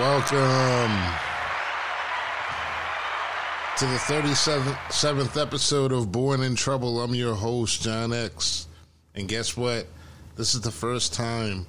[0.00, 0.96] Welcome
[3.76, 7.02] to the 37th episode of Born in Trouble.
[7.02, 8.66] I'm your host, John X.
[9.14, 9.86] And guess what?
[10.36, 11.66] This is the first time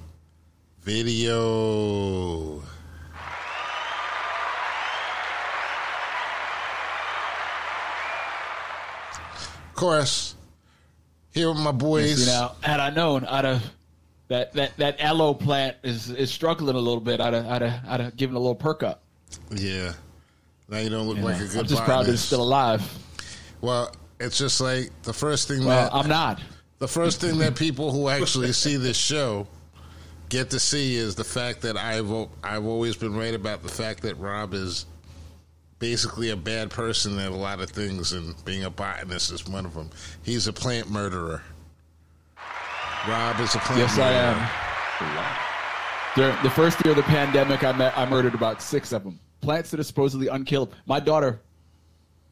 [0.80, 2.62] video.
[9.68, 10.34] Of course,
[11.34, 12.20] here with my boys.
[12.20, 13.62] You know, had I known, I'd have
[14.32, 17.20] that that that aloe plant is is struggling a little bit.
[17.20, 19.02] I'd have, I'd have, I'd have given a little perk up.
[19.50, 19.92] Yeah.
[20.68, 22.42] Now you don't look You like know, a good I'm just proud that it's still
[22.42, 22.82] alive.
[23.60, 26.40] Well, it's just like the first thing Well, that I'm not.
[26.78, 29.46] the first thing that people who actually see this show
[30.28, 32.10] get to see is the fact that I've
[32.42, 34.86] I've always been right about the fact that Rob is
[35.78, 39.66] basically a bad person at a lot of things, and being a botanist is one
[39.66, 39.90] of them.
[40.22, 41.42] He's a plant murderer.
[43.08, 44.48] Rob is a plant Yes, I am.
[46.14, 49.18] During the first year of the pandemic, I met, I murdered about six of them.
[49.40, 50.74] Plants that are supposedly unkillable.
[50.86, 51.40] My daughter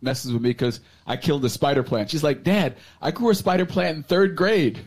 [0.00, 2.10] messes with me because I killed a spider plant.
[2.10, 4.78] She's like, "Dad, I grew a spider plant in third grade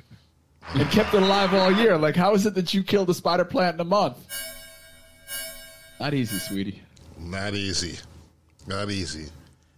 [0.73, 1.97] and kept it alive all year.
[1.97, 4.17] Like, how is it that you killed a spider plant in a month?"
[5.99, 6.81] Not easy, sweetie.
[7.17, 7.99] Not easy.
[8.67, 9.29] Not easy.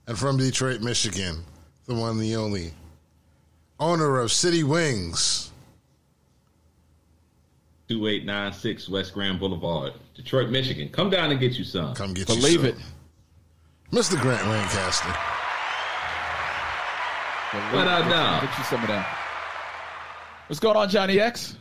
[0.08, 1.44] And from Detroit, Michigan,
[1.88, 2.74] the one, the only
[3.80, 5.52] owner of City Wings.
[7.88, 10.90] 2896 West Grand Boulevard, Detroit, Michigan.
[10.90, 11.94] Come down and get you some.
[11.94, 12.42] Come get you some.
[12.42, 12.76] Believe it.
[13.92, 14.20] Mr.
[14.20, 15.10] Grant Lancaster.
[17.72, 18.42] What up, now?
[18.42, 19.06] Get you some of that.
[20.48, 21.56] What's going on, Johnny X?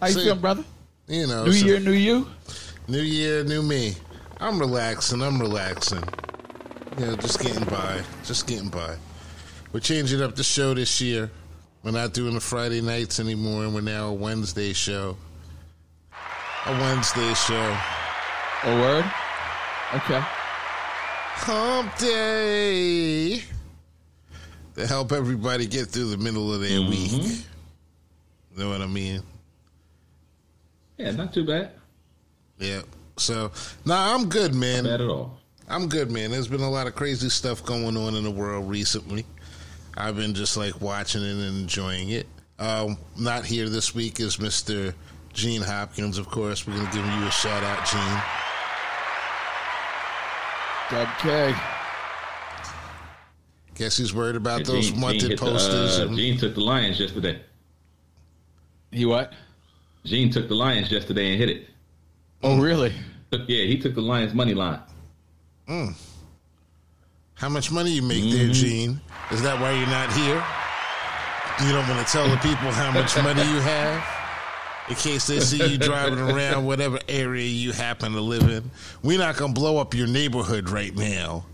[0.00, 0.64] How you See- feeling, brother?
[1.08, 2.28] You know, New so- year, new you.
[2.86, 3.96] new year, new me.
[4.38, 5.22] I'm relaxing.
[5.22, 6.04] I'm relaxing.
[6.98, 8.00] You know, just getting by.
[8.24, 8.96] Just getting by.
[9.72, 11.30] We're changing up the show this year.
[11.82, 13.64] We're not doing the Friday nights anymore.
[13.64, 15.16] And we're now a Wednesday show.
[16.66, 17.78] A Wednesday show.
[18.64, 19.04] A word.
[19.94, 20.20] Okay.
[21.42, 23.42] Hump Day.
[24.74, 27.12] To help everybody get through the middle of their week.
[27.12, 27.38] You
[28.58, 29.22] know what I mean?
[30.98, 31.70] Yeah, not too bad.
[32.58, 32.82] Yeah.
[33.16, 33.52] So,
[33.86, 34.84] nah, I'm good, man.
[34.84, 35.38] Bad at all.
[35.66, 36.30] I'm good, man.
[36.30, 39.24] There's been a lot of crazy stuff going on in the world recently.
[39.96, 42.26] I've been just like watching it and enjoying it.
[42.58, 44.92] Um, not here this week is Mr.
[45.32, 46.66] Gene Hopkins, of course.
[46.66, 48.22] We're going to give you a shout out, Gene.
[50.90, 51.54] Dub K.
[53.76, 56.00] Guess he's worried about Yeah, those Gene- Gene wanted the, posters.
[56.00, 57.40] uh, and, Gene took the Lions yesterday.
[58.90, 59.32] He what?
[60.04, 61.68] Gene took the Lions yesterday and hit it.
[62.42, 62.92] Oh, really?
[63.32, 64.80] Yeah, he took the Lions money line.
[67.34, 69.00] how much money you make there, Gene?
[69.30, 70.42] Is that why you're not here?
[71.64, 74.16] You don't want to tell the people how much money you have?
[74.90, 78.68] In case they see you driving around whatever area you happen to live in.
[79.04, 81.46] We're not going to blow up your neighborhood right now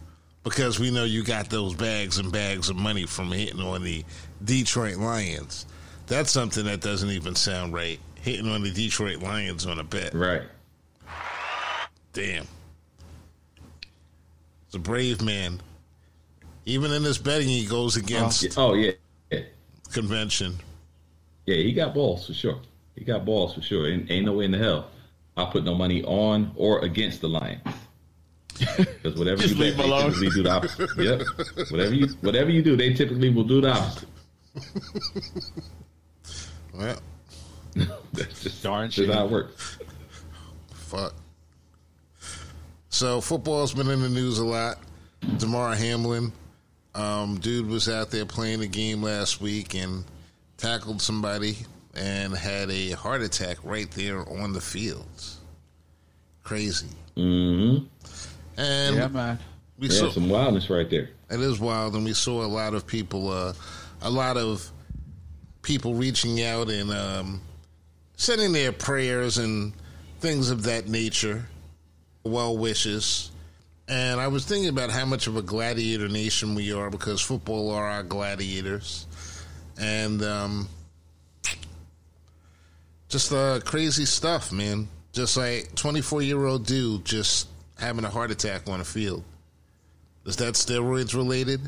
[0.43, 4.07] because we know you got those bags and bags of money from hitting on the
[4.43, 5.67] Detroit Lions.
[6.07, 8.01] That's something that doesn't even sound right.
[8.15, 10.15] Hitting on the Detroit Lions on a bet.
[10.15, 10.43] Right.
[12.15, 12.47] Damn.
[14.65, 15.61] It's a brave man.
[16.65, 18.95] Even in his betting, he goes against oh, Yeah, Oh,
[19.31, 19.39] yeah.
[19.41, 19.45] yeah.
[19.93, 20.57] convention.
[21.45, 22.61] Yeah, he got balls for sure.
[22.97, 23.89] He got balls for sure.
[23.89, 24.89] Ain't, ain't no way in the hell
[25.37, 27.61] I'll put no money on or against the Lions.
[28.79, 30.11] Because whatever Just you leave bet, him they alone.
[30.13, 30.91] typically do the opposite.
[30.97, 31.71] Yep.
[31.71, 34.09] Whatever you whatever you do, they typically will do the opposite.
[36.75, 36.99] Well,
[38.13, 39.17] That's just, Darn that's just shame.
[39.17, 39.79] how it works.
[40.73, 41.15] fuck.
[42.89, 44.79] So football's been in the news a lot.
[45.39, 46.33] Damar Hamlin,
[46.95, 50.05] um, dude was out there playing a game last week and
[50.57, 51.59] tackled somebody
[51.97, 55.07] and had a heart attack right there on the field.
[56.43, 56.89] Crazy.
[57.17, 57.79] hmm
[58.57, 59.39] And Yeah, man.
[59.79, 61.11] we Yeah, saw some wildness right there.
[61.31, 63.53] It is wild, and we saw a lot of people, uh,
[64.03, 64.71] a lot of
[65.63, 67.41] people reaching out and um,
[68.17, 69.73] sending their prayers and
[70.21, 71.47] things of that nature,
[72.23, 73.33] well wishes.
[73.89, 77.71] And I was thinking about how much of a gladiator nation we are because football
[77.73, 79.07] are our gladiators,
[79.79, 80.69] and um,
[83.09, 84.89] just uh, crazy stuff, man.
[85.13, 87.49] Just like twenty four year old dude just
[87.79, 89.25] having a heart attack on a field.
[90.25, 91.61] Is that steroids related?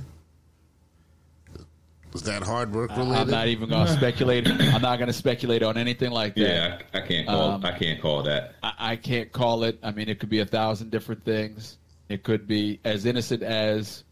[2.15, 3.17] Is that hard work related?
[3.17, 4.49] I'm not even going to speculate.
[4.49, 6.41] I'm not going to speculate on anything like that.
[6.41, 7.51] Yeah, I, I can't call.
[7.53, 8.55] Um, I can't call that.
[8.63, 9.79] I, I can't call it.
[9.83, 11.79] I mean, it could be a thousand different things.
[12.09, 14.05] It could be as innocent as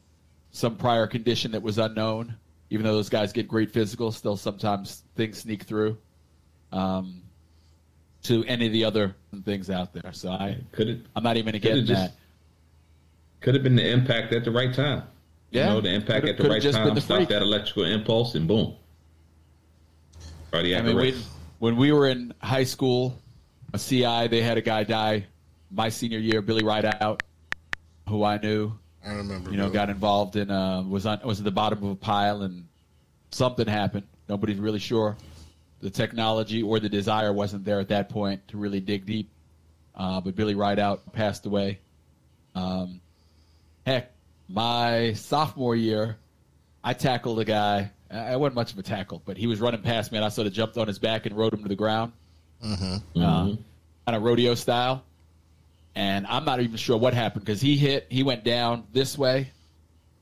[0.50, 2.37] some prior condition that was unknown.
[2.69, 5.96] Even though those guys get great physical, still sometimes things sneak through.
[6.73, 7.23] Um,
[8.25, 9.15] to any of the other
[9.45, 10.13] things out there.
[10.13, 12.13] So I Could it I'm not even could getting it just that.
[13.41, 15.05] could have been the impact at the right time.
[15.53, 15.69] Yeah.
[15.69, 18.35] You know, the impact Could've- at the right just time, the stop that electrical impulse,
[18.35, 18.75] and boom.
[20.51, 21.29] Cardiac I mean, when, arrest.
[21.61, 23.17] when we were in high school,
[23.73, 25.27] a CI, they had a guy die
[25.71, 27.23] my senior year, Billy Rideout,
[28.09, 28.73] who I knew.
[29.05, 29.51] I remember.
[29.51, 29.75] you know, Billy.
[29.75, 32.67] got involved in uh, was on was at the bottom of a pile and
[33.31, 34.07] something happened.
[34.29, 35.17] Nobody's really sure.
[35.81, 39.31] The technology or the desire wasn't there at that point to really dig deep.
[39.94, 41.81] Uh, but Billy Rideout passed away.
[42.55, 43.00] Um,
[43.87, 44.12] heck,
[44.49, 46.17] my sophomore year,
[46.82, 47.90] I tackled a guy.
[48.11, 50.28] I I wasn't much of a tackle, but he was running past me, and I
[50.28, 52.12] sort of jumped on his back and rode him to the ground,
[52.62, 53.56] uh,
[54.06, 55.02] kind of rodeo style
[55.96, 59.50] and I'm not even sure what happened because he hit, he went down this way,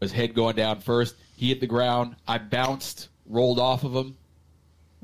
[0.00, 1.16] his head going down first.
[1.36, 2.14] He hit the ground.
[2.28, 4.16] I bounced, rolled off of him.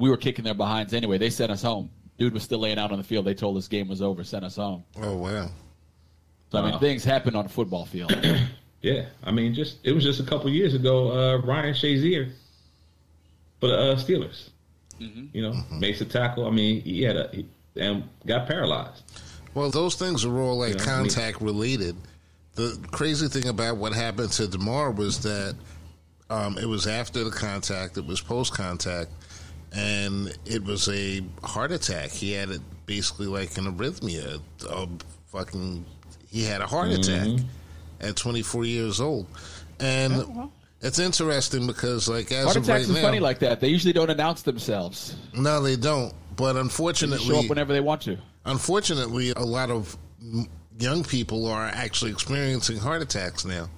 [0.01, 1.19] We were kicking their behinds anyway.
[1.19, 1.91] They sent us home.
[2.19, 3.25] Dude was still laying out on the field.
[3.25, 4.85] They told us game was over, sent us home.
[5.01, 5.49] Oh wow.
[6.51, 6.79] So I mean, Wow.
[6.79, 8.13] things happen on a football field.
[8.83, 11.13] Yeah, I mean, just it was just a couple years ago.
[11.13, 12.33] Uh, Ryan Shazier
[13.61, 14.49] for the uh, Steelers.
[14.99, 15.27] Mm-hmm.
[15.35, 16.47] You know, makes a tackle.
[16.47, 19.03] I mean, he had a he, and got paralyzed.
[19.53, 21.95] Well, those things are all like Yeah, contact related.
[22.55, 25.57] The crazy thing about what happened to Damar was that
[26.31, 29.11] um, it was after the contact, it was post contact,
[29.73, 32.11] and it was a heart attack.
[32.11, 34.41] He had it basically like an arrhythmia.
[34.69, 34.89] A
[35.27, 35.85] fucking,
[36.29, 37.37] he had a heart mm-hmm.
[37.37, 37.47] attack
[38.01, 39.27] at 24 years old,
[39.79, 40.15] and.
[40.15, 40.53] Oh,
[40.83, 43.61] it's interesting because, like, as Heart of attacks right are now, funny like that.
[43.61, 45.15] They usually don't announce themselves.
[45.35, 46.15] no, they don't.
[46.37, 48.17] But They unfortunately, show up whenever they want to.
[48.47, 49.99] Unfortunately, a lot of
[50.79, 53.69] young people are actually experiencing heart attacks now,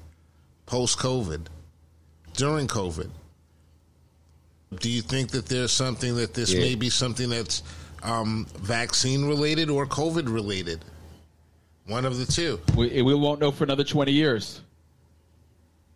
[0.66, 1.46] post COVID,
[2.34, 3.10] during COVID.
[4.80, 6.60] Do you think that there's something that this Yeah.
[6.60, 7.62] may be something that's
[8.02, 10.84] um, vaccine related or COVID related?
[11.86, 12.60] One of the two.
[12.76, 14.60] We, we won't know for another 20 years.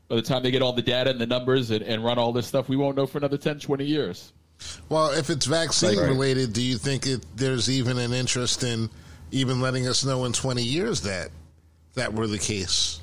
[0.08, 2.32] By the time they get all the data and the numbers and, and run all
[2.32, 4.32] this stuff, we won't know for another 10, 20 years.
[4.88, 6.08] Well, if it's vaccine Right.
[6.08, 8.88] related, do you think it, there's even an interest in
[9.32, 11.30] even letting us know in 20 years that
[11.94, 13.00] that were the case?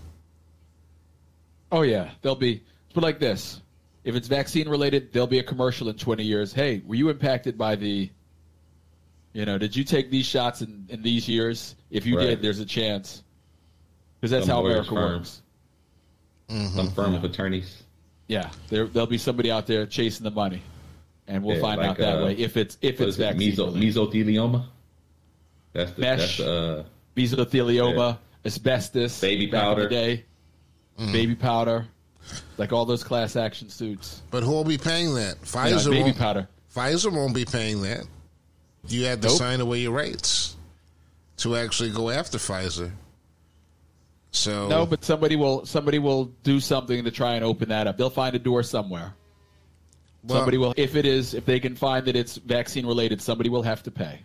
[1.71, 2.61] Oh yeah, They'll be.
[2.93, 3.59] But like this,
[4.03, 6.53] if it's vaccine related, there'll be a commercial in 20 years.
[6.53, 8.09] Hey, were you impacted by the?
[9.33, 11.75] You know, did you take these shots in, in these years?
[11.89, 12.27] If you Right.
[12.27, 13.23] did, there's a chance.
[14.19, 15.41] Because that's Some how America firms.
[16.49, 16.73] works.
[16.75, 17.83] Some firm of attorneys.
[18.27, 20.61] Yeah, there there'll be somebody out there chasing the money,
[21.27, 23.23] and we'll Yeah, find like, out that uh, way if it's if it's is it?
[23.33, 23.95] vaccine Meso, related.
[23.95, 24.65] mesothelioma.
[25.73, 26.37] That's the Mesh.
[26.37, 26.83] that's uh
[27.15, 29.89] mesothelioma, asbestos, Baby back in the powder.
[29.89, 30.25] day,
[31.11, 31.87] baby powder,
[32.57, 34.21] like all those class action suits.
[34.31, 35.41] But who will be paying that?
[35.41, 36.17] Pfizer baby won't.
[36.17, 36.47] powder.
[36.75, 38.05] Pfizer won't be paying that.
[38.87, 39.37] You had to Nope.
[39.37, 40.55] sign away your rights
[41.37, 42.91] to actually go after Pfizer.
[44.31, 47.97] So No, but somebody will somebody will do something to try and open that up.
[47.97, 49.13] They'll find a door somewhere.
[50.23, 53.49] well, somebody will, if it is, if they can find that it's vaccine related, somebody
[53.49, 54.21] will have to pay.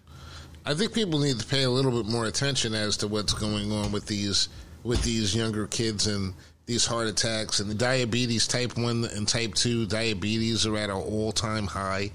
[0.65, 3.71] I think people need to pay a little bit more attention as to what's going
[3.73, 4.49] on with these
[4.85, 6.35] with these younger kids and
[6.69, 10.97] these heart attacks and the diabetes type 1 and type 2 diabetes are at an
[10.97, 12.13] all-time high.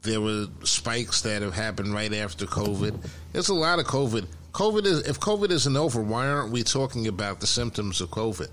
[0.00, 3.06] There were spikes that have happened right after COVID.
[3.32, 4.26] There's a lot of COVID.
[4.52, 8.48] COVID is if COVID isn't over, why aren't we talking about the symptoms of COVID?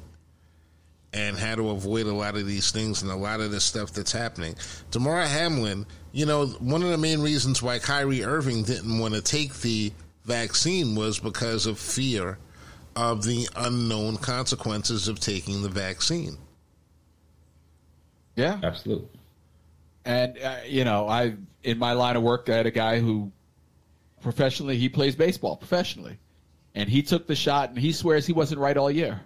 [1.11, 3.91] and how to avoid a lot of these things and a lot of the stuff
[3.91, 4.53] that's happening.
[4.91, 9.21] Damar Hamlin, you know, one of the main reasons why Kyrie Irving didn't want to
[9.23, 9.91] take the
[10.25, 12.37] vaccine was because of fear
[12.95, 16.37] of the unknown consequences of taking the vaccine.
[18.35, 19.09] Yeah, absolutely.
[20.05, 23.31] and uh, you know, I in my line of work, I had a guy who
[24.21, 26.17] professionally he plays baseball professionally,
[26.75, 29.21] and he took the shot, and he swears he wasn't right all year.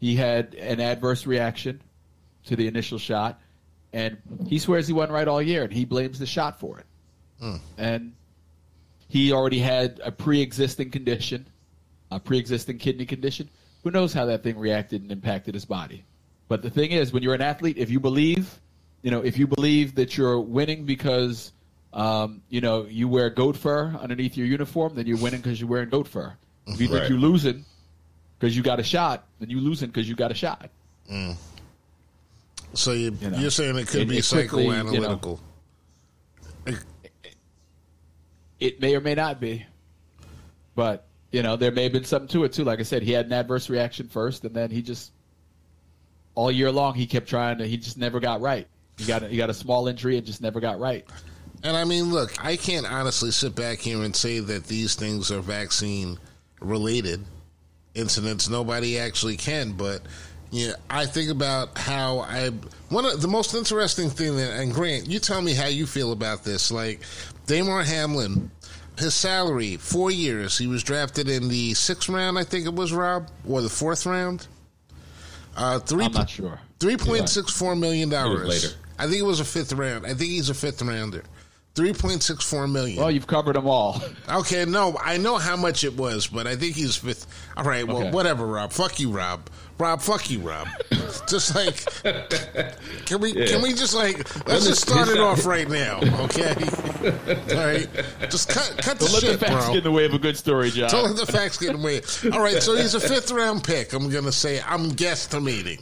[0.00, 1.82] He had an adverse reaction
[2.46, 3.38] to the initial shot,
[3.92, 4.16] and
[4.46, 6.86] he swears he wasn't right all year, and he blames the shot for it.
[7.76, 8.12] And
[9.08, 11.46] he already had a pre-existing condition,
[12.10, 13.48] a pre-existing kidney condition.
[13.84, 16.04] Who knows how that thing reacted and impacted his body?
[16.48, 18.58] But the thing is, when you're an athlete, if you believe,
[19.02, 21.52] you know, if you believe that you're winning because,
[21.92, 25.70] um, you know, you wear goat fur underneath your uniform, then you're winning because you're
[25.70, 26.34] wearing goat fur.
[26.66, 27.64] If you think you're losing
[28.38, 30.70] because you got a shot, then you're losing because you got a shot.
[32.74, 35.38] So you, You know, you're saying it could it- be it quickly, you know, psychoanalytical.
[38.58, 39.64] It may or may not be,
[40.74, 42.64] but you know, there may have been something to it too.
[42.64, 45.12] Like I said, he had an adverse reaction first, and then he just
[46.34, 47.66] all year long he kept trying to.
[47.66, 48.66] He just never got right.
[48.96, 51.06] He got a, he got a small injury and just never got right.
[51.62, 55.30] And I mean, look, I can't honestly sit back here and say that these things
[55.30, 56.18] are vaccine
[56.60, 57.24] related
[57.94, 58.48] incidents.
[58.48, 60.02] Nobody actually can, but
[60.50, 62.50] yeah, I think about how I
[62.88, 66.12] one of the most interesting thing that and Grant, you tell me how you feel
[66.12, 66.72] about this.
[66.72, 67.00] Like
[67.46, 68.50] Damar Hamlin,
[69.00, 70.56] his salary four years.
[70.58, 74.06] He was drafted in the sixth round, I think it was Rob, or the fourth
[74.06, 74.46] round.
[75.56, 76.04] Uh, three.
[76.04, 76.60] I'm not sure.
[76.78, 78.48] Three point six four million dollars.
[78.48, 78.74] later.
[78.98, 80.04] I think it was a fifth round.
[80.06, 81.24] I think he's a fifth rounder.
[81.74, 82.98] Three point six four million.
[82.98, 84.00] Well, you've covered them all.
[84.28, 87.26] Okay, no, I know how much it was, but I think he's fifth.
[87.56, 88.10] All right, well, Okay.
[88.10, 88.72] whatever, Rob.
[88.72, 89.50] Fuck you, Rob.
[89.80, 90.68] Rob, fuck you, Rob.
[91.26, 91.82] just like,
[93.06, 93.32] can we?
[93.32, 96.54] Can we just like let's just start it off right now, okay?
[97.56, 97.88] All right,
[98.28, 99.74] just cut cut the Don't let shit, the facts bro.
[99.74, 100.90] get in the way of a good story, John.
[100.90, 102.02] Don't let the facts get in the way.
[102.30, 103.94] All right, so he's a fifth round pick.
[103.94, 105.80] I'm gonna say I'm guesstimating.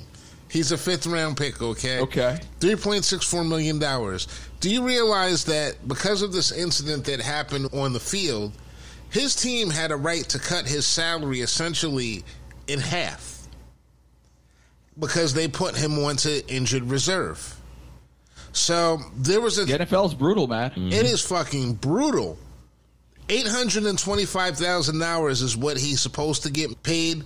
[0.48, 1.98] He's a fifth round pick, okay?
[1.98, 2.38] Okay.
[2.60, 4.28] Three point six four million dollars.
[4.60, 8.52] Do you realize that because of this incident that happened on the field,
[9.10, 12.22] his team had a right to cut his salary essentially
[12.68, 13.37] in half
[14.98, 17.54] because they put him onto injured reserve.
[18.52, 20.72] So there was a The NFL's brutal, man.
[20.72, 20.92] it mm-hmm.
[20.92, 22.38] is fucking brutal.
[23.28, 27.24] Eight hundred and twenty-five thousand dollars is what he's supposed to get paid.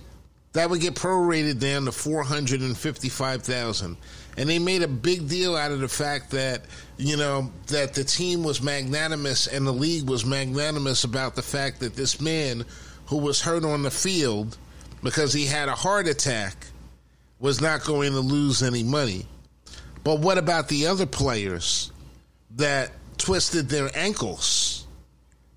[0.51, 3.97] That would get prorated down to four hundred and fifty-five thousand.
[4.35, 6.63] And they made a big deal out of the fact that
[6.97, 11.79] you know that the team was magnanimous and the league was magnanimous about the fact
[11.79, 12.65] that this man
[13.07, 14.57] who was hurt on the field
[15.03, 16.67] because he had a heart attack
[17.43, 19.25] was not going to lose any money.
[20.05, 21.91] But what about the other players
[22.55, 24.87] that twisted their ankles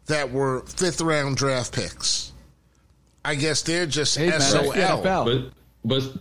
[0.06, 2.32] that were fifth round draft picks?
[3.24, 4.72] I guess they're just Hey, man, SOL.
[4.72, 5.24] the NFL.
[5.24, 5.52] But
[5.84, 6.12] but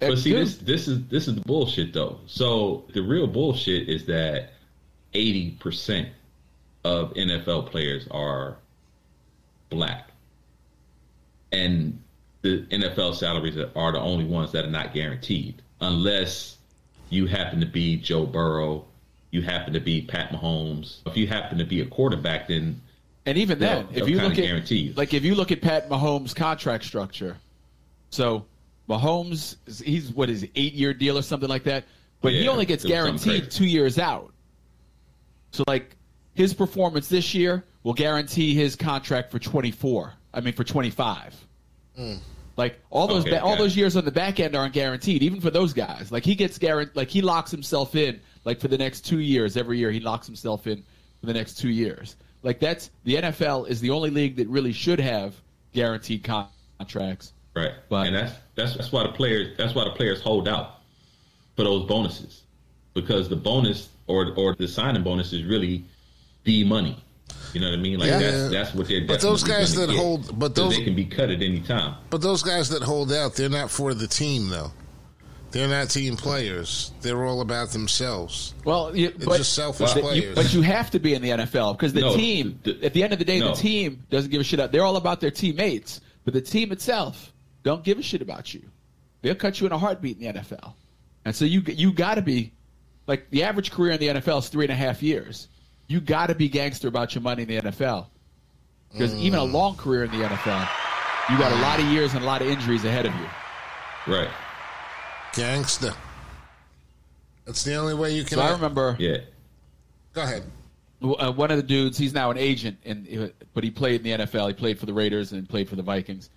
[0.00, 2.20] but see this this is this is the bullshit though.
[2.26, 4.54] So the real bullshit is that
[5.12, 6.08] eighty percent
[6.84, 8.56] of NFL players are
[9.68, 10.08] black,
[11.52, 12.01] and
[12.42, 16.58] the NFL salaries are the only ones that are not guaranteed unless
[17.08, 18.84] you happen to be Joe Burrow,
[19.30, 20.98] you happen to be Pat Mahomes.
[21.06, 22.80] If you happen to be a quarterback, then
[23.26, 25.60] And even then, if you they'll look kinda at guarantee like if you look at
[25.60, 27.36] Pat Mahomes' contract structure,
[28.10, 28.46] so
[28.88, 31.84] Mahomes he's what is it, eight year deal or something like that,
[32.20, 34.32] but he only gets it was something guaranteed two years out.
[35.52, 35.96] So like
[36.34, 40.14] his performance this year will guarantee his contract for twenty four.
[40.34, 41.34] I mean for twenty five.
[41.94, 42.16] Hmm.
[42.56, 45.40] Like all those Okay, ba- all those years on the back end aren't guaranteed, even
[45.40, 46.12] for those guys.
[46.12, 49.56] Like he gets guaranteed, like he locks himself in, like for the next two years.
[49.56, 50.82] Every year he locks himself in
[51.20, 52.16] for the next two years.
[52.42, 55.34] Like that's the NFL is the only league that really should have
[55.72, 57.32] guaranteed con- contracts.
[57.54, 57.72] Right.
[57.88, 60.80] But- and that's that's that's why the players that's why the players hold out
[61.56, 62.42] for those bonuses.
[62.94, 65.84] Because the bonus or or the signing bonus is really
[66.44, 67.02] the money.
[67.52, 67.98] You know what I mean?
[67.98, 68.18] Like Yeah.
[68.18, 69.96] that's that's what they're But those guys that get.
[69.98, 71.94] hold- but those- they can be cut at any time.
[72.10, 74.72] But those guys that hold out, they're not for the team, though.
[75.50, 76.92] They're not team players.
[77.02, 78.54] They're all about themselves.
[78.64, 80.24] Well, you, It's but, just selfish but players.
[80.24, 82.94] you, but you have to be in the NFL because the No, team, the- at
[82.94, 83.48] the end of the day, no.
[83.54, 84.60] the team doesn't give a shit.
[84.60, 84.72] Out.
[84.72, 87.34] They're all about their teammates, but the team itself
[87.64, 88.62] don't give a shit about you.
[89.20, 90.72] They'll cut you in a heartbeat in the NFL,
[91.26, 92.52] and so you you got to be
[93.06, 95.48] like the average career in the NFL is three and a half years.
[95.92, 98.06] You got to be gangster about your money in the NFL
[98.90, 99.42] because even Mm.
[99.42, 100.66] a long career in the NFL,
[101.30, 103.26] you got a lot of years and a lot of injuries ahead of you.
[104.14, 104.30] Right.
[105.34, 105.92] Gangster.
[107.44, 108.38] That's the only way you can.
[108.38, 108.96] So I remember.
[108.98, 109.18] Yeah.
[110.14, 110.44] Go ahead.
[111.02, 114.24] uh, one of the dudes, he's now an agent, and but he played in the
[114.24, 114.48] NFL.
[114.48, 116.30] He played for the Raiders and played for the Vikings.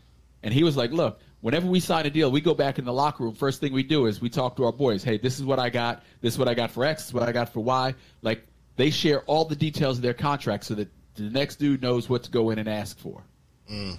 [0.43, 2.93] And he was like, "Look, whenever we sign a deal, we go back in the
[2.93, 3.33] locker room.
[3.35, 5.03] First thing we do is we talk to our boys.
[5.03, 6.03] Hey, this is what I got.
[6.21, 7.03] This is what I got for X.
[7.03, 7.93] This is what I got for Y.
[8.21, 12.09] Like they share all the details of their contract so that the next dude knows
[12.09, 13.23] what to go in and ask for.
[13.71, 13.97] Mm.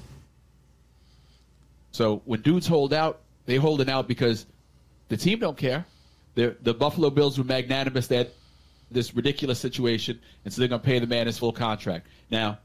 [1.92, 4.46] So when dudes hold out, they holding out because
[5.08, 5.86] the team don't care.
[6.34, 8.34] They're, the Buffalo Bills were magnanimous that
[8.90, 12.06] this ridiculous situation, and so they're going to pay the man his full contract.
[12.30, 12.58] Now,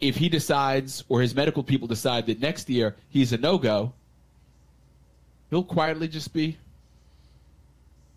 [0.00, 3.92] if he decides or his medical people decide that next year he's a no go,
[5.50, 6.58] he'll quietly just be,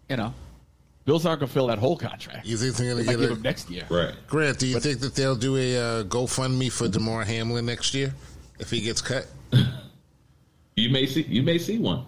[0.09, 0.33] you know,
[1.09, 2.45] Bills aren't going to fill that whole contract.
[2.45, 3.83] You think they're going might to give get him next year.
[3.89, 4.13] Right.
[4.27, 4.59] Grant?
[4.59, 8.13] Do you think that they'll do a uh, GoFundMe for Damar Hamlin next year
[8.59, 9.25] if he gets cut?
[10.75, 12.05] You may see you may see one.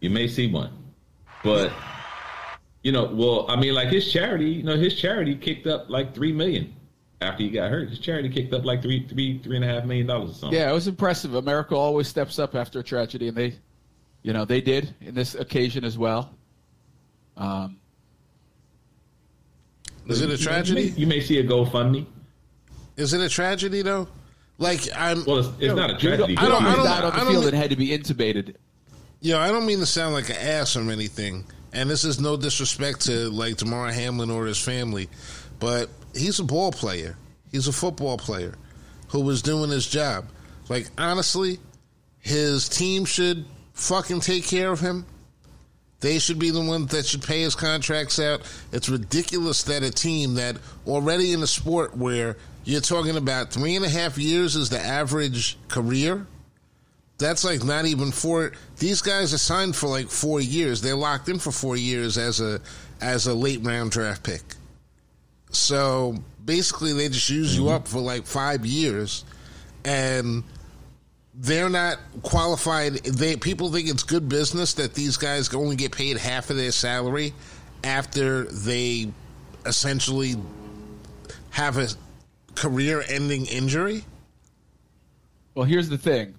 [0.00, 0.72] You may see one.
[1.44, 1.72] But
[2.82, 6.12] you know, well, I mean like his charity, you know, his charity kicked up like
[6.12, 6.74] three million
[7.20, 7.88] after he got hurt.
[7.88, 10.58] His charity kicked up like three three three and a half million dollars or something.
[10.58, 11.36] Yeah, it was impressive.
[11.36, 13.54] America always steps up after a tragedy, and they,
[14.24, 16.34] you know, they did in this occasion as well.
[17.36, 17.78] Um,
[20.08, 20.82] Is it a tragedy?
[20.82, 22.06] You may, you may see a GoFundMe.
[22.96, 24.08] Is it a tragedy though?
[24.58, 25.24] Like I'm.
[25.24, 26.36] Well, it's, it's not a tragedy.
[26.36, 28.54] I don't- I don't- died on the I don't- field and had to be intubated.
[29.20, 32.36] Yo, I don't mean to sound like an ass or anything, and this is no
[32.36, 35.08] disrespect to like Damar Hamlin or his family,
[35.60, 37.16] but he's a ball player.
[37.50, 38.54] He's a football player
[39.08, 40.26] who was doing his job.
[40.68, 41.58] Like honestly,
[42.18, 43.44] his team should
[43.74, 45.06] fucking take care of him.
[46.02, 48.42] They should be the ones that should pay his contracts out.
[48.72, 50.56] It's ridiculous that a team that
[50.86, 54.80] already in a sport where you're talking about three and a half years is the
[54.80, 56.26] average career.
[57.18, 58.52] That's like not even four.
[58.78, 60.82] These guys are signed for like four years.
[60.82, 62.60] They're locked in for four years as a
[63.00, 64.42] as a late round draft pick.
[65.50, 67.74] So basically, they just use you mm-hmm.
[67.74, 69.24] up for like five years,
[69.84, 70.42] and
[71.34, 72.94] they're not qualified.
[73.04, 76.72] They people think it's good business that these guys only get paid half of their
[76.72, 77.32] salary
[77.84, 79.10] after they
[79.66, 80.34] essentially
[81.50, 81.88] have a
[82.54, 84.04] career-ending injury.
[85.54, 86.34] Well, here's the thing.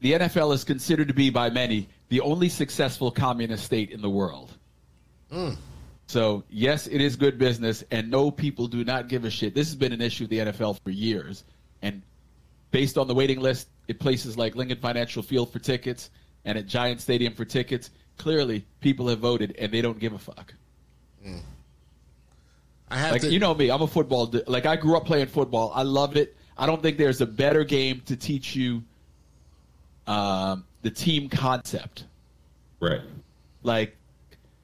[0.00, 4.10] The NFL is considered to be by many the only successful communist state in the
[4.10, 4.56] world.
[5.30, 5.50] Hmm.
[6.06, 9.54] So, yes, it is good business, and no, people do not give a shit.
[9.54, 11.44] This has been an issue with the NFL for years.
[11.82, 12.02] And
[12.70, 16.10] based on the waiting list at places like Lincoln Financial Field for tickets
[16.44, 20.18] and at Giant Stadium for tickets, clearly people have voted and they don't give a
[20.18, 20.54] fuck.
[22.90, 24.26] I have Like to, you know me, I'm a football.
[24.26, 25.72] d- Like I grew up playing football.
[25.74, 26.36] I love it.
[26.56, 28.82] I don't think there's a better game to teach you
[30.06, 32.04] um, the team concept.
[32.80, 33.00] Right.
[33.62, 33.96] Like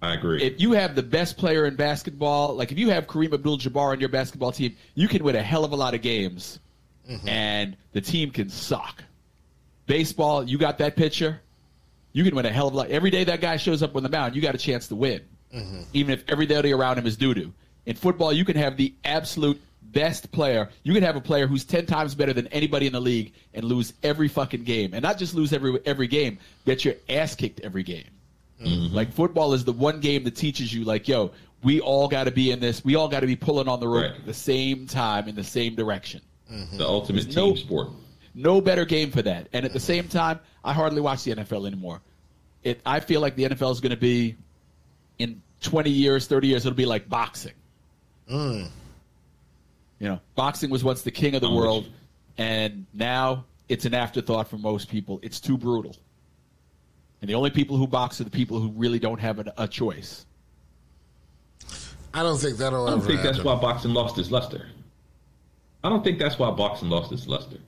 [0.01, 0.43] I agree.
[0.43, 4.01] if you have the best player in basketball, like if you have Kareem Abdul-Jabbar on
[4.01, 6.59] your basketball team, you can win a hell of a lot of games,
[7.27, 9.03] and the team can suck.
[9.87, 11.41] Baseball, you got that pitcher,
[12.13, 12.89] you can win a hell of a lot.
[12.91, 15.21] Every day that guy shows up on the mound, you got a chance to win,
[15.55, 15.83] mm-hmm.
[15.93, 17.53] even if everybody around him is doo doo.
[17.87, 20.71] In football, you can have the absolute best player.
[20.85, 23.65] You can have a player who's ten times better than anybody in the league and
[23.65, 27.61] lose every fucking game, and not just lose every every game, get your ass kicked
[27.61, 28.05] every game.
[28.63, 28.95] Mm-hmm.
[28.95, 32.31] Like football is the one game that teaches you, like, yo, we all got to
[32.31, 32.83] be in this.
[32.85, 34.21] We all got to be pulling on the rope Right.
[34.21, 36.23] at the same time in the same direction.
[36.51, 36.77] Mm-hmm.
[36.77, 37.89] the ultimate There's team no- sport.
[38.35, 39.49] No better game for that.
[39.53, 42.01] And at the same time, I hardly watch the NFL anymore.
[42.63, 44.37] It, I feel like the NFL is going to be
[45.19, 47.53] in 20 years, 30 years, it'll be like boxing.
[48.31, 48.69] Mm.
[50.01, 51.89] You know, boxing was once the king of the world,
[52.37, 55.21] and now it's an afterthought for most people.
[55.23, 55.97] It's too brutal.
[57.21, 59.69] And the only people who box are the people who really don't have a, a
[59.69, 60.27] choice.
[62.13, 64.67] I don't think that'll I don't think that's why boxing lost its luster.
[65.83, 67.59] I don't think that's why boxing lost its luster.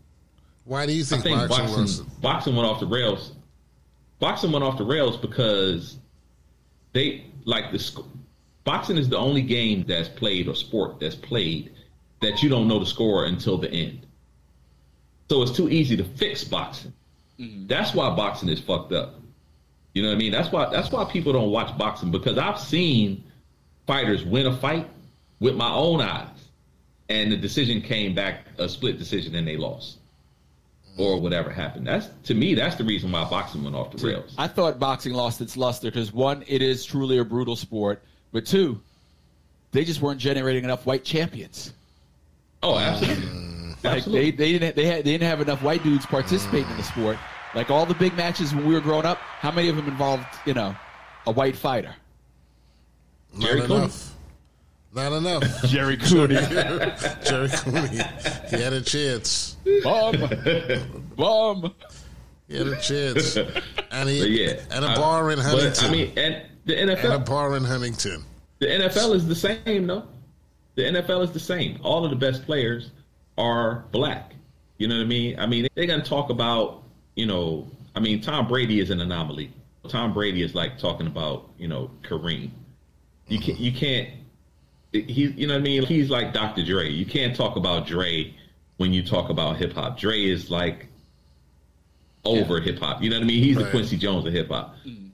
[0.67, 3.33] Why do you I think, think boxing, boxing boxing went off the rails.
[4.19, 5.99] Boxing went off the rails because
[6.93, 8.01] they like the sc-
[8.65, 11.73] boxing is the only game that's played or sport that's played
[12.21, 14.07] that you don't know the score until the end.
[15.29, 16.93] So it's too easy to fix boxing.
[17.39, 17.67] Mm-hmm.
[17.67, 19.21] That's why boxing is fucked up.
[19.95, 20.33] You know what I mean?
[20.33, 23.25] That's why that's why people don't watch boxing because I've seen
[23.87, 24.89] fighters win a fight
[25.41, 26.49] with my own eyes,
[27.09, 29.99] and the decision came back a split decision and they lost,
[30.97, 31.87] or whatever happened.
[31.87, 34.35] That's to me that's the reason why boxing went off the rails.
[34.39, 38.47] I thought boxing lost its luster because one, it is truly a brutal sport, but
[38.47, 38.81] two,
[39.73, 41.73] they just weren't generating enough white champions.
[42.63, 43.85] Oh, absolutely, Like mm.
[43.85, 44.31] absolutely.
[44.31, 47.19] they, they didn't they, had, they didn't have enough white dudes participating in the sport.
[47.55, 50.25] Like all the big matches when we were growing up, how many of them involved
[50.47, 50.75] you know
[51.27, 51.95] a white fighter?
[53.35, 53.75] Not Gerry Cooney.
[53.77, 54.16] enough.
[54.97, 55.63] Not enough.
[55.67, 56.35] Gerry Cooney,
[57.25, 58.01] Gerry Cooney.
[58.51, 59.57] He had a chance.
[59.85, 60.17] bomb,
[61.17, 61.75] bomb.
[62.49, 63.37] He had a chance.
[63.93, 65.89] And he But yeah, and a I- bar in Huntington.
[65.89, 68.25] I mean, and the NFL and a NFL, bar in Huntington.
[68.59, 70.03] the NFL is the same, though.
[70.75, 71.79] The NFL is the same.
[71.83, 72.91] All of the best players
[73.39, 74.33] are black.
[74.79, 75.39] You know what I mean?
[75.39, 76.83] I mean, they're gonna talk about,
[77.15, 79.51] you know, I mean, Tom Brady is an anomaly.
[79.89, 82.51] Tom Brady is like talking about, you know, Kareem.
[83.29, 84.11] You can't, you can't.
[85.03, 85.85] He, you know what I mean?
[85.85, 86.65] He's like Dr.
[86.65, 86.91] Dre.
[86.91, 88.35] You can't talk about Dre
[88.77, 89.99] when you talk about hip hop.
[89.99, 90.87] Dre is like
[92.25, 93.03] over hip hop.
[93.03, 93.43] You know what I mean?
[93.43, 94.77] He's the Quincy Jones of hip hop.
[94.87, 95.11] Mm.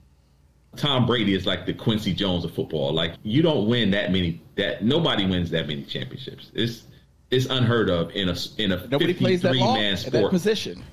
[0.75, 2.93] Tom Brady is like the Quincy Jones of football.
[2.93, 4.41] Like you don't win that many.
[4.55, 6.51] That nobody wins that many championships.
[6.53, 6.83] It's
[7.31, 10.11] it's unheard of in a in a Nobody plays that 53 long man at that
[10.11, 10.31] sport.
[10.31, 10.83] position.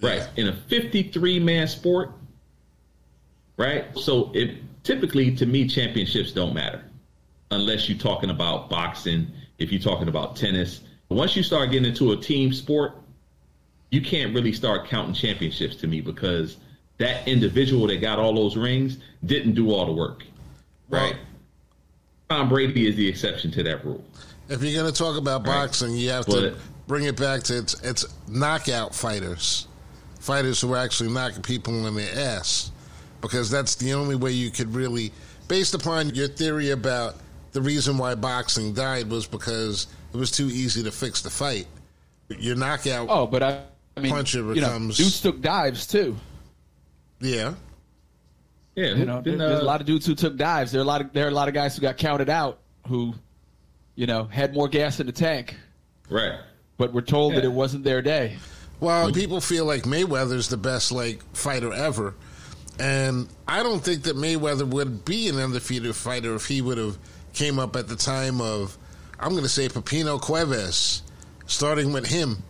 [0.00, 0.28] Right.
[0.36, 2.12] In a 53 man sport.
[3.56, 3.86] Right.
[3.96, 6.82] So it typically to me championships don't matter
[7.50, 9.28] unless you're talking about boxing,
[9.58, 10.80] if you're talking about tennis.
[11.08, 12.92] Once you start getting into a team sport,
[13.90, 16.56] you can't really start counting championships to me because
[16.98, 20.24] that individual that got all those rings didn't do all the work.
[20.88, 21.16] Right.
[22.28, 24.04] Tom Brady is the exception to that rule.
[24.48, 26.56] If you're going to talk about boxing, you have to
[26.86, 29.66] bring it back to its, its knockout fighters,
[30.20, 32.70] fighters who are actually knocking people in their ass,
[33.20, 35.12] because that's the only way you could really,
[35.48, 37.16] based upon your theory about
[37.56, 41.66] the reason why boxing died was because it was too easy to fix the fight.
[42.28, 43.06] Your knockout.
[43.08, 43.62] Oh, but I,
[43.96, 44.98] I mean, puncher becomes.
[44.98, 46.14] You know, dudes took dives too.
[47.18, 47.54] Yeah.
[48.74, 50.70] Yeah, you know, there's, there's a lot of dudes who took dives.
[50.70, 52.58] There are a lot of there are a lot of guys who got counted out
[52.86, 53.14] who,
[53.94, 55.56] you know, had more gas in the tank.
[56.10, 56.38] Right.
[56.76, 57.40] But we're told yeah.
[57.40, 58.36] that it wasn't their day.
[58.80, 62.12] Well, people feel like Mayweather's the best like fighter ever,
[62.78, 66.98] and I don't think that Mayweather would be an undefeated fighter if he would have
[67.36, 68.76] came up at the time of,
[69.20, 71.02] I'm going to say Pipino Cuevas,
[71.46, 72.42] starting with him,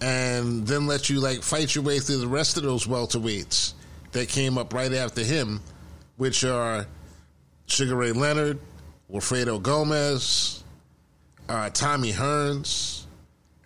[0.00, 3.74] and then let you like fight your way through the rest of those welterweights
[4.12, 5.60] that came up right after him,
[6.16, 6.86] which are
[7.66, 8.58] Sugar Ray Leonard,
[9.12, 10.64] Wilfredo Gomez,
[11.48, 13.04] uh, Tommy Hearns,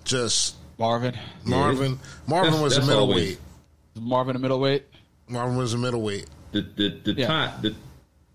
[0.04, 1.16] just Marvin.
[1.44, 1.98] Marvin.
[2.26, 3.38] Marvin that's, was that's a middleweight.
[3.94, 4.84] Marvin a middleweight.
[5.28, 6.26] Marvin was a middleweight.
[6.52, 7.26] The the, the yeah.
[7.26, 7.74] time the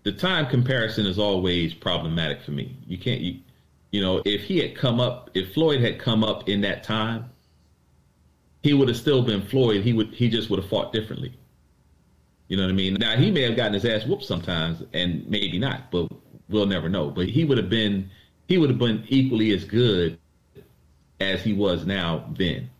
[0.06, 2.76] the time comparison is always problematic for me.
[2.86, 3.40] You can't you,
[3.90, 7.28] you know if he had come up if Floyd had come up in that time,
[8.62, 9.82] he would have still been Floyd.
[9.82, 11.36] He would he just would have fought differently.
[12.46, 12.94] You know what I mean?
[12.94, 16.08] Now he may have gotten his ass whooped sometimes, and maybe not, but
[16.48, 17.10] we'll never know.
[17.10, 18.08] But he would have been
[18.46, 20.20] he would have been equally as good
[21.18, 22.70] as he was now then.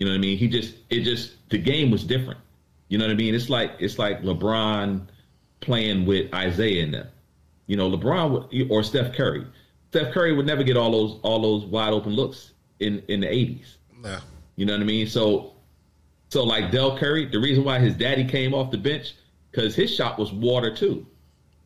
[0.00, 0.38] You know what I mean?
[0.38, 2.40] He just it just the game was different.
[2.88, 3.32] You know what I mean?
[3.32, 5.06] It's like it's like LeBron
[5.64, 7.08] playing with Isaiah in them.
[7.66, 9.46] You know, LeBron would, or Steph Curry.
[9.90, 13.32] Steph Curry would never get all those all those wide open looks in in the
[13.32, 13.78] eighties.
[14.02, 14.20] Yeah.
[14.56, 15.06] You know what I mean?
[15.06, 15.54] So
[16.28, 19.14] so like Dell Curry, the reason why his daddy came off the bench
[19.50, 21.06] because his shot was water too.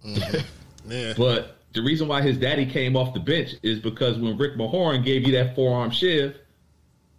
[0.05, 0.91] Mm-hmm.
[0.91, 1.15] Yeah.
[1.19, 5.05] but the reason why his daddy came off the bench is because when Rick Mahorn
[5.05, 6.37] gave you that forearm shiv,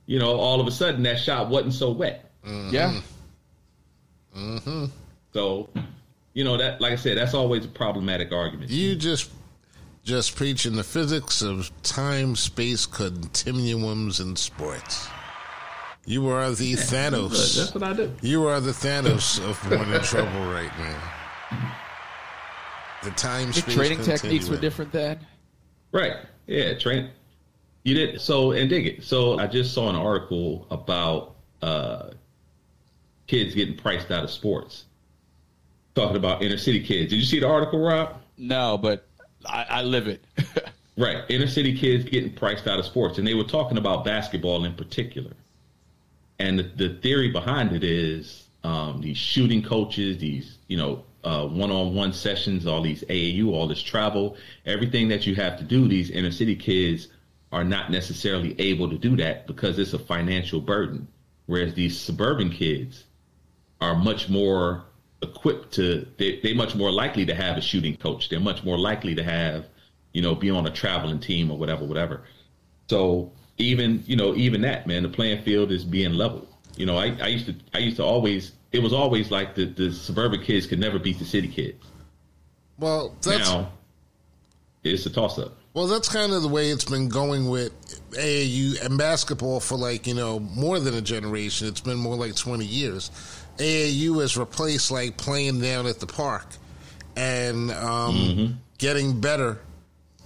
[0.05, 2.31] you know, all of a sudden that shot wasn't so wet.
[2.45, 2.73] Mm-hmm.
[2.73, 3.01] Yeah.
[4.35, 4.85] Mm-hmm.
[5.33, 5.69] So,
[6.39, 8.71] you know that, like I said, that's always a problematic argument.
[8.71, 9.29] You just
[10.05, 15.09] just preaching the physics of time space continuums in sports.
[16.05, 17.57] You are the yeah, Thanos.
[17.57, 18.13] That's what I do.
[18.21, 21.73] You are the Thanos of Born in Trouble right now.
[23.03, 25.19] The time the training techniques were different then.
[25.91, 26.13] Right.
[26.47, 26.77] Yeah.
[26.77, 27.09] Train.
[27.83, 29.03] You did so and dig it.
[29.03, 32.11] So I just saw an article about uh,
[33.27, 34.85] kids getting priced out of sports.
[35.99, 37.09] Talking about inner city kids.
[37.09, 38.21] Did you see the article, Rob?
[38.37, 39.05] No, but
[39.45, 40.23] I, I live it.
[40.97, 41.25] right.
[41.27, 43.17] Inner city kids getting priced out of sports.
[43.17, 45.33] And they were talking about basketball in particular.
[46.39, 51.45] And the, the theory behind it is um, these shooting coaches, these you know uh,
[51.47, 55.85] one-on-one sessions, all these AAU, all this travel, everything that you have to do.
[55.89, 57.09] These inner city kids
[57.51, 61.09] are not necessarily able to do that because it's a financial burden.
[61.47, 63.03] Whereas these suburban kids
[63.81, 64.85] are much more
[65.21, 68.29] equipped to they, they're much more likely to have a shooting coach.
[68.29, 69.65] They're much more likely to have,
[70.13, 72.23] you know, be on a traveling team or whatever, whatever.
[72.89, 76.47] So even you know even that man the playing field is being leveled.
[76.77, 79.65] You know i, I used to i used to always it was always like the,
[79.65, 81.85] the suburban kids could never beat the city kids.
[82.79, 83.71] Well now
[84.83, 87.73] it's a toss up well that's kind of the way it's been going with
[88.13, 91.67] aau and basketball for like you know more than a generation.
[91.67, 93.11] It's been more like 20 years
[93.59, 96.45] aau has replaced like playing down at the park
[97.15, 98.53] and um, mm-hmm.
[98.77, 99.59] getting better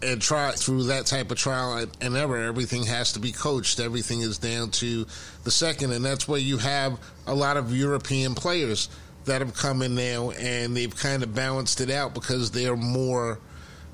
[0.01, 2.43] and try through that type of trial and error.
[2.43, 3.79] Everything has to be coached.
[3.79, 5.05] Everything is down to
[5.43, 8.89] the second, and that's where you have a lot of European players
[9.25, 13.39] that have come in now, and they've kind of balanced it out because they're more.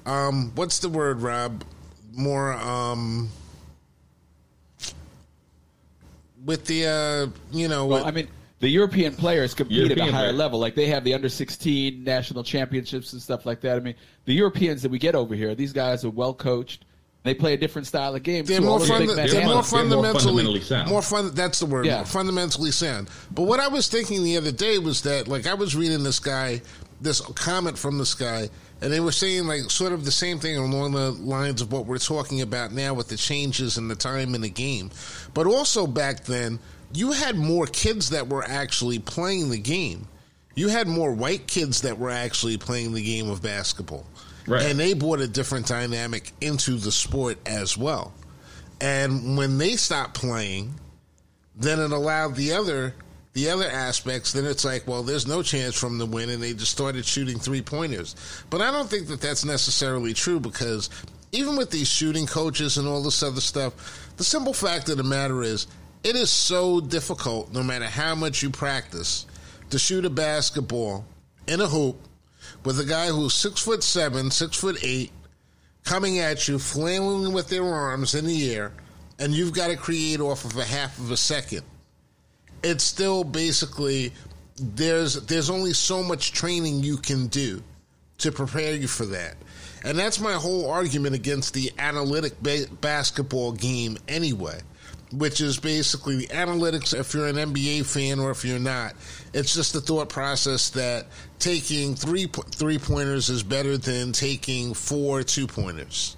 [0.06, 1.64] Um, what's the word, Rob?
[2.16, 3.30] More um,
[6.44, 7.86] with the uh, you know.
[7.86, 8.28] Well, with, I mean,
[8.60, 10.34] the European players compete European at a higher player.
[10.34, 10.60] level.
[10.60, 13.78] Like they have the under 16 national championships and stuff like that.
[13.78, 13.96] I mean,
[14.26, 16.86] the Europeans that we get over here, these guys are well coached.
[17.24, 18.46] They play a different style of game.
[18.46, 20.90] They're, more, funda- they're more, fundamentally, more fundamentally sound.
[20.90, 21.32] More fun.
[21.34, 21.86] That's the word.
[21.86, 22.04] Yeah.
[22.06, 23.10] fundamentally sound.
[23.32, 26.20] But what I was thinking the other day was that, like, I was reading this
[26.20, 26.62] guy,
[27.02, 28.50] this comment from this guy,
[28.82, 31.86] and they were saying like sort of the same thing along the lines of what
[31.86, 34.90] we're talking about now with the changes in the time in the game.
[35.34, 36.60] But also back then,
[36.94, 40.08] you had more kids that were actually playing the game.
[40.56, 44.06] You had more white kids that were actually playing the game of basketball.
[44.48, 44.64] Right.
[44.64, 48.14] And they brought a different dynamic into the sport as well.
[48.82, 50.74] And when they stopped playing,
[51.56, 52.94] then it allowed the other
[53.34, 56.54] the other aspects, then it's like, well, there's no chance from the win, and they
[56.54, 58.16] just started shooting three pointers.
[58.50, 60.90] But I don't think that that's necessarily true because
[61.32, 65.04] even with these shooting coaches and all this other stuff, the simple fact of the
[65.04, 65.68] matter is
[66.04, 69.26] it is so difficult, no matter how much you practice,
[69.70, 71.06] to shoot a basketball
[71.48, 71.98] in a hoop
[72.64, 75.12] with a guy who's six foot seven, six foot eight,
[75.84, 78.72] coming at you, flailing with their arms in the air,
[79.20, 81.64] and you've got to create off of a half of a second
[82.64, 84.14] it's still basically
[84.58, 87.62] there's there's only so much training you can do
[88.18, 89.36] to prepare you for that.
[89.86, 94.60] And that's my whole argument against the analytic ba- basketball game anyway,
[95.12, 98.94] which is basically the analytics if you're an NBA fan or if you're not.
[99.34, 101.08] It's just the thought process that
[101.40, 106.16] taking three three pointers is better than taking four two pointers.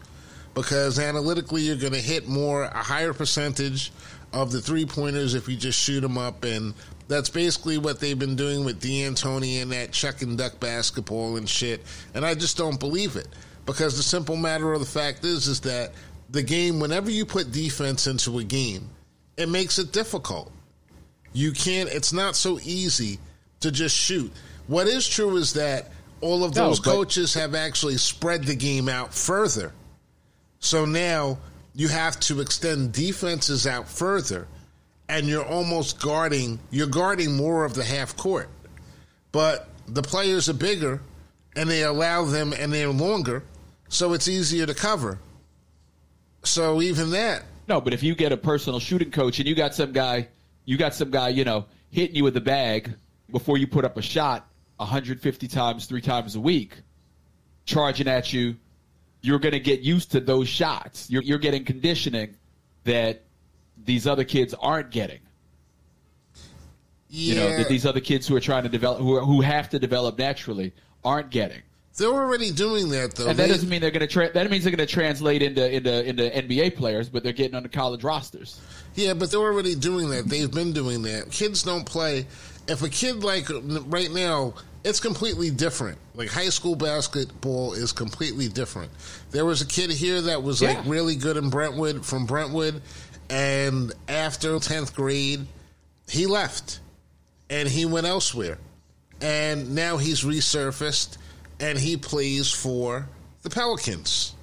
[0.53, 3.93] Because analytically you're going to hit more a higher percentage
[4.33, 6.43] of the three pointers if you just shoot them up.
[6.43, 6.73] And
[7.07, 11.47] that's basically what they've been doing with D'Antoni and that chuck and duck basketball and
[11.47, 11.81] shit.
[12.13, 13.27] And I just don't believe it
[13.65, 15.93] because the simple matter of the fact is, is that
[16.31, 18.89] the game, whenever you put defense into a game,
[19.37, 20.51] it makes it difficult.
[21.33, 23.19] You can't, it's not so easy
[23.59, 24.31] to just shoot.
[24.67, 25.91] What is true is that
[26.21, 29.73] all of those no, coaches have actually spread the game out further.
[30.59, 31.37] So now
[31.73, 34.47] you have to extend defenses out further
[35.09, 38.49] and you're almost guarding you're guarding more of the half court
[39.31, 41.01] but the players are bigger
[41.55, 43.43] and they allow them and they're longer
[43.89, 45.19] so it's easier to cover
[46.43, 49.73] so even that no but if you get a personal shooting coach and you got
[49.73, 50.27] some guy
[50.65, 52.93] you got some guy you know hitting you with the bag
[53.31, 56.81] before you put up a shot 150 times three times a week
[57.65, 58.55] charging at you
[59.21, 61.09] you're going to get used to those shots.
[61.09, 62.35] You're, you're getting conditioning
[62.83, 63.23] that
[63.77, 65.19] these other kids aren't getting.
[67.07, 67.33] Yeah.
[67.33, 69.69] You know that these other kids who are trying to develop, who are, who have
[69.69, 70.73] to develop naturally,
[71.03, 71.61] aren't getting.
[71.97, 73.27] They're already doing that though.
[73.27, 74.07] And that they, doesn't mean they're going to.
[74.07, 77.55] Tra- that means they're going to translate into into into NBA players, but they're getting
[77.55, 78.59] on the college rosters.
[78.95, 80.27] Yeah, but they're already doing that.
[80.27, 81.31] They've been doing that.
[81.31, 82.27] Kids don't play.
[82.67, 83.47] If a kid like
[83.87, 85.97] right now it's completely different.
[86.15, 88.91] Like high school basketball is completely different.
[89.31, 90.69] There was a kid here that was yeah.
[90.73, 92.81] like really good in Brentwood from Brentwood,
[93.29, 95.45] and after tenth grade,
[96.07, 96.79] he left
[97.49, 98.57] and he went elsewhere,
[99.21, 101.17] and now he's resurfaced
[101.61, 103.07] and he plays for
[103.43, 104.33] the Pelicans.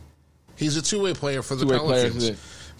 [0.56, 2.30] He's a two way player for the two-way Pelicans.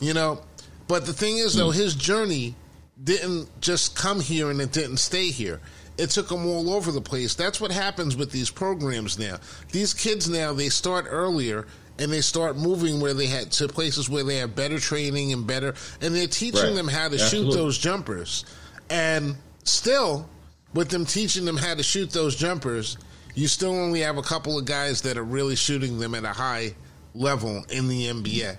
[0.01, 0.41] You know,
[0.87, 1.75] but the thing is though, mm.
[1.75, 2.55] his journey
[3.03, 5.61] didn't just come here and it didn't stay here
[5.99, 7.35] it took them all over the place.
[7.35, 9.39] That's what happens with these programs now.
[9.73, 11.67] These kids now they start earlier
[11.99, 15.45] and they start moving where they had to places where they have better training and
[15.45, 16.75] better and they're teaching right.
[16.77, 17.53] them how to Absolutely.
[17.53, 18.45] shoot those jumpers.
[18.89, 20.29] And still
[20.73, 22.97] with them teaching them how to shoot those jumpers,
[23.39, 26.33] you still only have a couple of guys that are really shooting them at a
[26.33, 26.75] high
[27.15, 28.57] level in the NBA.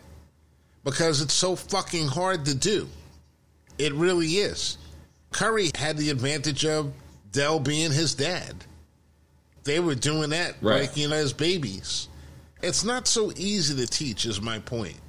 [0.85, 2.87] Because it's so fucking hard to do.
[3.77, 4.77] It really is.
[5.31, 6.93] Curry had the advantage of
[7.33, 8.55] Dell being his dad.
[9.65, 10.81] They were doing that right.
[10.81, 12.07] like, you know, as babies.
[12.61, 14.99] It's not so easy to teach, is my point.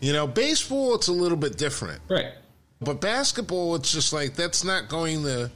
[0.00, 2.00] You know, baseball, it's a little bit different.
[2.08, 2.32] Right.
[2.80, 5.50] But basketball, it's just like, that's not going to.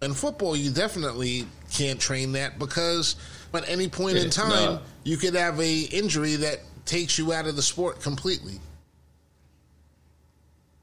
[0.00, 3.16] And football, you definitely can't train that because
[3.52, 4.82] at any point it's in time, not.
[5.04, 8.60] you could have a injury that takes you out of the sport completely.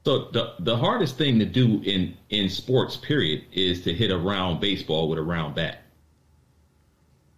[0.04, 4.18] So the the hardest thing to do in in sports period is to hit a
[4.18, 5.82] round baseball with a round bat.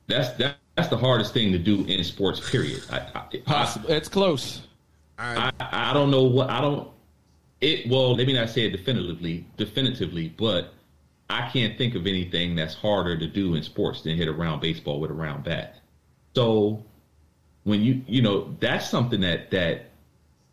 [0.06, 2.82] That's that, that's the hardest thing to do in sports period.
[2.90, 3.92] I, I, Possible.
[3.92, 4.62] I, it's close.
[5.18, 6.88] I, I don't know what I don't.
[7.60, 10.72] It well, let me not say it definitively, definitively, but
[11.30, 14.60] I can't think of anything that's harder to do in sports than hit a round
[14.60, 15.76] baseball with a round bat.
[16.34, 16.84] So
[17.64, 19.90] when you you know that's something that that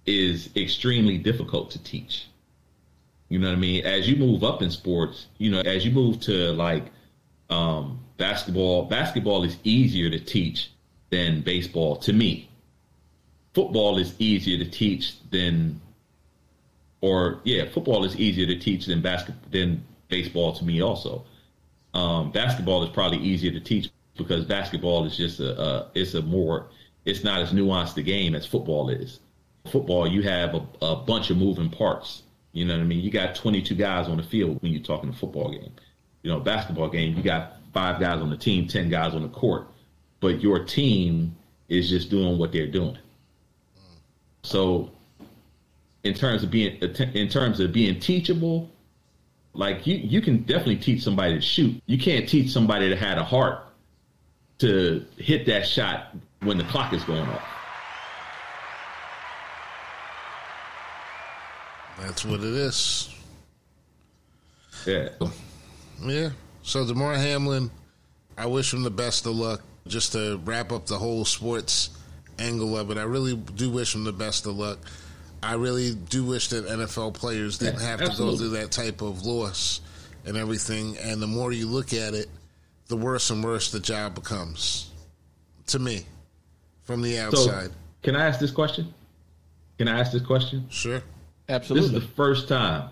[0.06, 2.28] is extremely difficult to teach.
[3.30, 3.86] You know what I mean?
[3.86, 6.86] As you move up in sports, you know, as you move to like
[7.50, 10.72] um, basketball, basketball is easier to teach
[11.12, 12.50] than baseball to me.
[13.54, 15.80] Football is easier to teach than,
[17.02, 20.82] or yeah, football is easier to teach than basketball than baseball to me.
[20.84, 21.26] Also,
[21.95, 26.21] um, basketball is probably easier to teach because basketball is just a, a it's a
[26.21, 26.67] more
[27.06, 29.19] it's not as nuanced a game as football is
[29.69, 32.24] football, you have a, a, bunch of moving parts.
[32.54, 33.02] You know what I mean?
[33.02, 35.71] You got 22 guys on the field when you're talking a football game.
[36.24, 39.30] You know, basketball game, you got five guys on the team, 10 guys on the
[39.30, 39.67] court,
[40.19, 41.36] but your team
[41.69, 42.97] is just doing what they're doing.
[44.43, 44.91] So,
[46.04, 48.69] in terms of being in terms of being teachable,
[49.54, 51.82] Like you, you can definitely teach somebody to shoot.
[51.86, 53.68] You can't teach somebody that had a heart
[54.60, 57.44] to hit that shot when the clock is going off.
[62.00, 63.10] That's what it is.
[64.86, 65.10] Yeah.
[66.04, 66.30] Yeah.
[66.64, 67.70] So Damar Hamlin,
[68.38, 69.62] I wish him the best of luck.
[69.88, 71.90] Just to wrap up the whole sports
[72.40, 74.80] angle of it, I really do wish him the best of luck.
[75.43, 78.38] I really do wish that NFL players didn't Yeah, have absolutely.
[78.38, 79.82] to go through that type of loss
[80.25, 80.97] and everything.
[80.99, 82.27] And the more you look at it,
[82.88, 84.91] the worse and worse the job becomes.
[85.67, 86.06] To me,
[86.84, 87.71] from the So, outside.
[88.04, 88.93] can I ask this question?
[89.77, 90.65] Can I ask this question?
[90.69, 91.01] sure.
[91.49, 91.89] Absolutely.
[91.89, 92.89] This is the first time.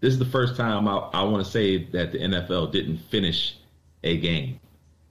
[0.00, 3.56] This is the first time I, I want to say that the NFL didn't finish
[4.04, 4.58] a game,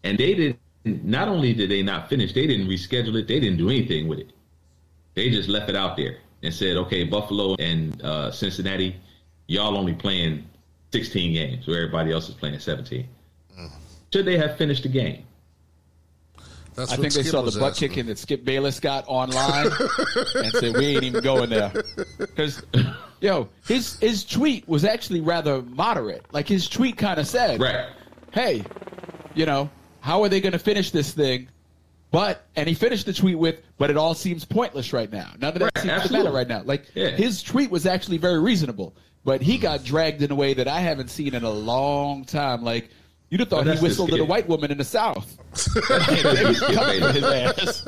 [0.04, 0.60] and they didn't.
[0.84, 3.28] Not only did they not finish, they didn't reschedule it.
[3.28, 4.32] They didn't do anything with it.
[5.14, 8.96] They just left it out there and said, "Okay, Buffalo and uh, Cincinnati,
[9.48, 10.48] y'all only playing
[10.94, 13.08] 16 games, where everybody else is playing 17."
[14.14, 15.24] Should they have finished the game?
[16.76, 17.90] That's I what think they saw the butt asking.
[17.90, 19.68] kicking that Skip Bayless got online
[20.36, 21.72] and said, "We ain't even going there."
[22.18, 22.64] Because,
[23.20, 26.26] yo, his his tweet was actually rather moderate.
[26.34, 27.88] Like his tweet kind of said, Right.
[28.32, 28.64] "Hey,
[29.36, 29.70] you know,
[30.00, 31.50] how are they going to finish this thing?"
[32.12, 35.32] But and he finished the tweet with, "But it all seems pointless right now.
[35.40, 37.10] None of that Right, seems to matter right now." Like Yeah.
[37.12, 38.94] his tweet was actually very reasonable,
[39.24, 42.64] but he got dragged in a way that I haven't seen in a long time.
[42.64, 42.90] Like.
[43.30, 45.38] You'd have thought But he whistled just at a white woman in the South.
[45.88, 47.86] coming his ass.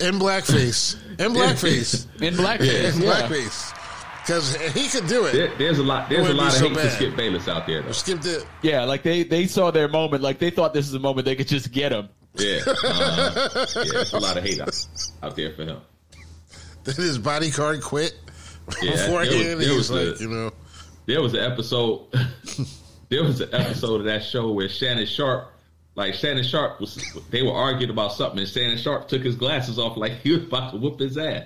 [0.00, 0.96] In blackface.
[1.18, 2.06] In blackface.
[2.20, 2.94] In blackface.
[2.96, 3.10] In Yeah.
[3.22, 3.72] blackface.
[4.22, 5.32] Because he could do it.
[5.32, 6.10] There, there's a lot.
[6.10, 6.92] There's a lot of so hate to bad.
[6.92, 7.92] Skip Bayless out there, though.
[7.92, 8.44] Skipped it.
[8.60, 10.22] Yeah, like they they saw their moment.
[10.22, 12.08] Like they thought this is a moment they could just get him.
[12.38, 14.86] Yeah, uh, yeah, a lot of hate out,
[15.22, 15.78] out there for him.
[16.84, 18.14] Did his bodyguard quit
[18.82, 19.32] Yeah, beforehand.
[19.40, 20.52] there was- there He's was like, a- you know,
[21.06, 22.06] There was an episode.
[23.08, 25.52] there was an episode of that show where Shannon Sharpe,
[25.94, 26.96] like Shannon Sharpe was,
[27.30, 30.42] they were arguing about something, and Shannon Sharpe took his glasses off like he was
[30.44, 31.44] about to whoop his ass.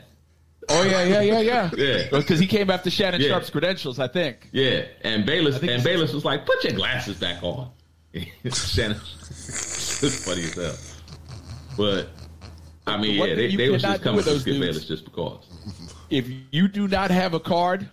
[0.68, 1.70] Oh yeah, yeah, yeah, yeah.
[1.76, 2.08] Yeah.
[2.10, 3.28] because he came after Shannon Yeah.
[3.28, 4.48] Sharpe's credentials, I think.
[4.52, 7.70] Yeah, and Bayless and Bayless was like, "Put your glasses back on."
[8.52, 9.00] Shannon,
[10.06, 10.76] it's funny as hell.
[11.76, 12.08] But
[12.86, 15.46] I mean, yeah, they, they was just coming with those Skip dudes- Bayless just because.
[16.10, 17.88] If you do not have a card,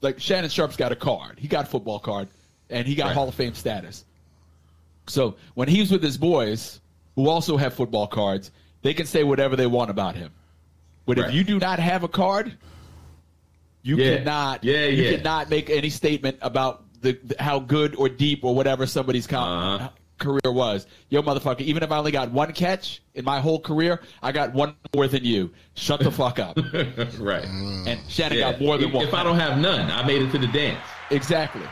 [0.00, 1.38] like Shannon Sharpe's got a card.
[1.38, 2.28] He got a football card,
[2.70, 3.14] and he got Right.
[3.14, 4.04] Hall of Fame status.
[5.06, 6.80] So when he's with his boys,
[7.16, 8.50] who also have football cards,
[8.82, 10.30] they can say whatever they want about him.
[11.04, 11.28] But Right.
[11.28, 12.56] if you do not have a card,
[13.82, 14.18] you Yeah.
[14.18, 14.64] cannot.
[14.64, 15.16] Yeah, you yeah.
[15.16, 19.74] cannot make any statement about the, the- how good or deep or whatever somebody's con-
[19.74, 19.88] Uh-huh.
[20.20, 20.86] Career was.
[21.08, 21.62] Yo, motherfucker!
[21.62, 25.08] Even if I only got one catch in my whole career, I got one more
[25.08, 25.50] than you.
[25.74, 26.56] Shut the fuck up.
[27.18, 27.44] right.
[27.44, 28.52] And Shannon Yeah.
[28.52, 29.06] got more than if, one.
[29.08, 30.78] if I don't have none, I made it to the dance.
[31.10, 31.66] Exactly.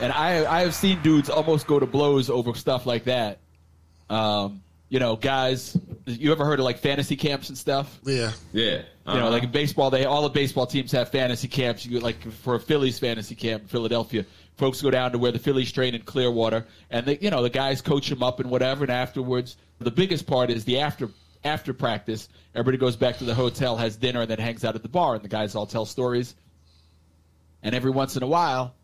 [0.00, 3.38] And I I have seen dudes almost go to blows over stuff like that.
[4.10, 7.98] Um, you know, guys, you ever heard of like fantasy camps and stuff?
[8.04, 8.32] yeah.
[8.52, 8.64] Yeah.
[9.06, 9.30] You know, Uh-huh.
[9.30, 11.84] like in baseball, they all the baseball teams have fantasy camps.
[11.84, 14.24] You go, like for a Phillies fantasy camp in Philadelphia,
[14.56, 17.50] folks go down to where the Phillies train in Clearwater, and they, you know, the
[17.50, 18.84] guys coach them up and whatever.
[18.84, 21.10] And afterwards, the biggest part is the after
[21.44, 22.28] after practice.
[22.54, 25.14] Everybody goes back to the hotel, has dinner, and then hangs out at the bar,
[25.14, 26.34] and the guys all tell stories.
[27.62, 28.74] And every once in a while,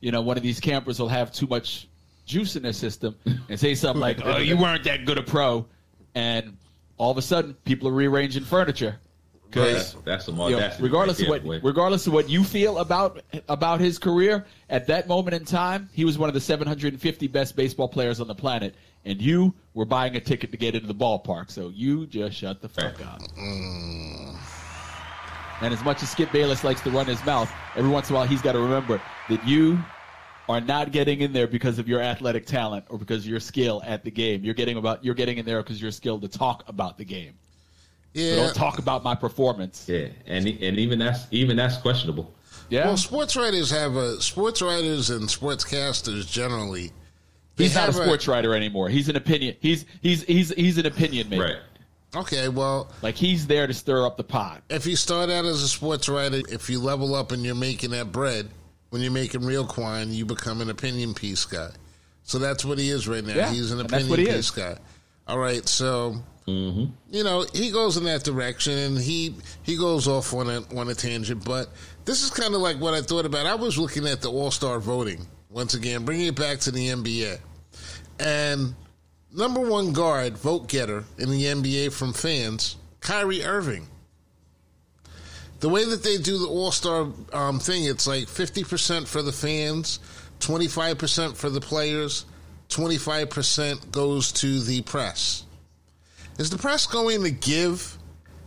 [0.00, 1.88] you know, one of these campers will have too much
[2.26, 3.16] juice in their system
[3.48, 5.66] and say something like, "Oh, you weren't that good a pro,"
[6.14, 6.56] and
[6.98, 8.98] all of a sudden, people are rearranging furniture.
[9.52, 10.82] 'Cause that's, that's some audacity.
[10.82, 14.86] regardless right of what there, regardless of what you feel about about his career at
[14.86, 18.34] that moment in time he was one of the 750 best baseball players on the
[18.34, 22.36] planet and you were buying a ticket to get into the ballpark so you just
[22.36, 23.06] shut the fuck Right.
[23.08, 23.22] up
[25.60, 28.18] and as much as skip bayless likes to run his mouth every once in a
[28.18, 29.78] while he's got to remember that you
[30.48, 33.80] are not getting in there because of your athletic talent or because of your skill
[33.86, 36.64] at the game you're getting about you're getting in there because you're skilled to talk
[36.68, 37.34] about the game
[38.14, 38.36] so Yeah.
[38.36, 42.32] don't talk about my performance yeah, and and even that's even that's questionable.
[42.68, 46.90] yeah Well, sports writers have a sports writers and sportscasters generally.
[47.56, 48.88] He's not a have sports writer anymore.
[48.88, 49.56] He's an opinion.
[49.60, 51.42] He's he's he's he's an opinion maker.
[51.44, 51.56] Right.
[52.14, 54.62] Okay, well, Like he's there to stir up the pot.
[54.68, 57.90] if you start out as a sports writer, if you level up and you're making
[57.92, 58.50] that bread,
[58.90, 61.70] when you're making real quine, you become an opinion piece guy.
[62.24, 63.34] So that's what he is right now.
[63.34, 64.50] Yeah, He's an and that's opinion what he piece is.
[64.50, 64.76] guy.
[65.26, 66.16] All right, so
[66.46, 70.88] you know he goes in that direction, and he he goes off on a on
[70.88, 71.44] a tangent.
[71.44, 71.68] But
[72.04, 73.46] this is kind of like what I thought about.
[73.46, 76.88] I was looking at the All Star voting once again, bringing it back to the
[76.88, 77.38] NBA,
[78.18, 78.74] and
[79.32, 83.86] number one guard vote getter in the NBA from fans, Kyrie Irving.
[85.60, 89.22] the way that they do the All Star um, thing, it's like fifty percent for
[89.22, 90.00] the fans,
[90.40, 92.24] twenty five percent for the players,
[92.68, 95.44] twenty five percent goes to the press.
[96.42, 97.96] Is the press going to give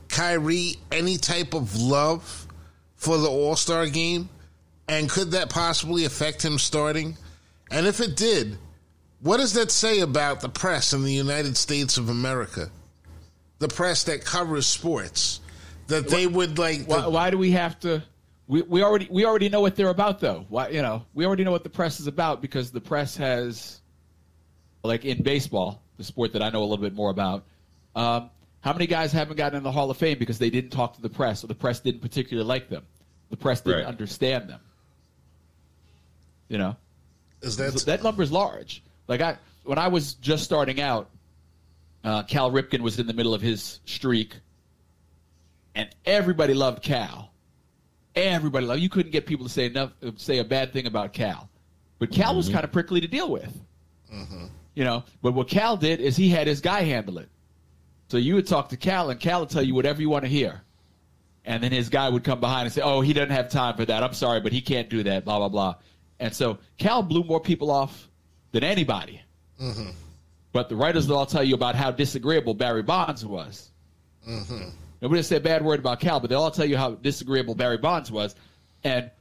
[0.10, 2.46] Kyrie any type of love
[2.98, 4.28] for the All Star game?
[4.90, 7.16] And could that possibly affect him starting?
[7.72, 8.58] And if it did,
[9.22, 12.70] what does that say about the press in the United States of America?
[13.60, 15.40] The press that covers sports.
[15.88, 16.88] That they would like.
[16.88, 18.04] Why, why do we have to?
[18.48, 20.46] We, we already we already know what they're about though.
[20.50, 23.80] Why you know we already know what the press is about because the press has,
[24.84, 27.46] like in baseball, the sport that I know a little bit more about.
[27.96, 28.30] Um,
[28.62, 31.02] how many guys haven't gotten in the Hall of Fame because they didn't talk to
[31.02, 32.84] the press or the press didn't particularly like them?
[33.30, 33.88] The press didn't Right.
[33.88, 34.60] understand them.
[36.50, 36.76] You know,
[37.42, 38.84] Is that that number is large.
[39.08, 41.10] Like I, when I was just starting out,
[42.04, 44.36] uh, Cal Ripken was in the middle of his streak,
[45.74, 47.32] and everybody loved Cal.
[48.16, 48.82] Everybody loved.
[48.82, 51.50] You couldn't get people to say enough, say a bad thing about Cal,
[52.00, 53.52] but Cal was kind of prickly to deal with.
[54.76, 57.30] You know, but what Cal did is he had his guy handle it.
[58.08, 60.30] So you would talk to Cal, and Cal would tell you whatever you want to
[60.30, 60.62] hear.
[61.44, 63.86] And then his guy would come behind and say, "Oh, he doesn't have time for
[63.86, 64.04] that.
[64.04, 65.76] I'm sorry, but he can't do that." Blah blah blah.
[66.20, 68.10] And so Cal blew more people off
[68.52, 69.22] than anybody.
[69.62, 69.90] Mm-hmm.
[70.54, 73.70] But the writers will all tell you about how disagreeable Barry Bonds was.
[74.28, 74.70] Mm-hmm.
[75.02, 77.78] Nobody said a bad word about Cal, but they'll all tell you how disagreeable Barry
[77.78, 78.34] Bonds was.
[78.84, 79.12] And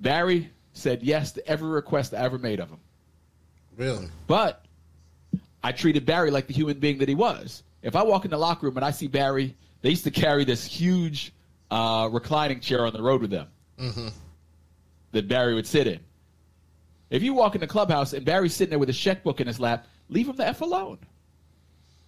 [0.00, 2.80] Barry said yes to every request I ever made of him.
[3.76, 4.08] really?
[4.26, 4.65] But
[5.66, 7.64] I treated Barry like the human being that he was.
[7.82, 10.44] If I walk in the locker room and I see Barry, they used to carry
[10.44, 11.32] this huge
[11.72, 13.48] uh, reclining chair on the road with them
[15.10, 15.98] that Barry would sit in.
[17.10, 19.58] If you walk in the clubhouse and Barry's sitting there with his checkbook in his
[19.58, 20.98] lap, leave him the F alone.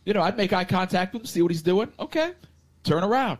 [0.04, 1.92] You know, I'd make eye contact with him, see what he's doing.
[1.98, 2.34] Okay.
[2.84, 3.38] Turn around.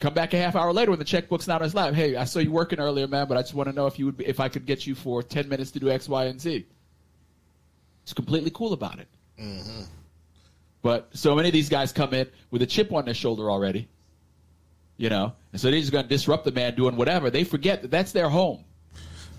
[0.00, 1.92] Come back a half hour later when the checkbook's not on his lap.
[1.92, 4.06] Hey, I saw you working earlier, man, but I just want to know if you
[4.06, 6.40] would, be, if I could get you for ten minutes to do X, Y, and
[6.40, 6.66] Z.
[8.04, 9.08] He's completely cool about it.
[10.82, 13.88] But so many of these guys come in with a chip on their shoulder already,
[14.98, 17.30] you know, and so they're just going to disrupt the man doing whatever.
[17.30, 18.64] They forget that that's their home.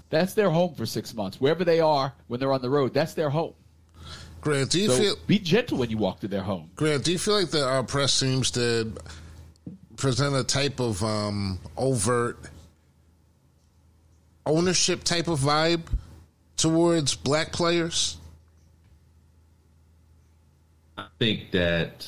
[0.10, 1.40] That's their home for six months.
[1.40, 3.54] Wherever they are when they're on the road, that's their home.
[4.42, 6.70] Grant, do you So feel be gentle when you walk to their home.
[6.76, 8.94] Grant, do you feel like the uh, press seems to
[9.98, 12.38] present a type of um, overt
[14.46, 15.82] ownership type of vibe
[16.58, 18.18] towards black players?
[20.98, 22.08] I think that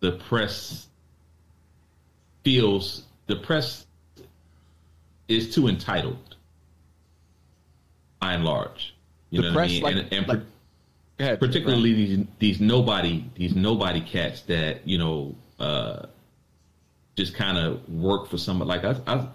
[0.00, 0.86] the press
[2.44, 3.86] feels the press
[5.28, 6.36] is too entitled,
[8.20, 8.94] by and large.
[9.30, 10.04] You The know press, what I like- mean?
[10.04, 10.42] and, and like-
[11.18, 16.06] ahead, particularly these these nobody these nobody cats that you know uh,
[17.16, 18.68] just kind of work for somebody.
[18.68, 19.28] Like I, I,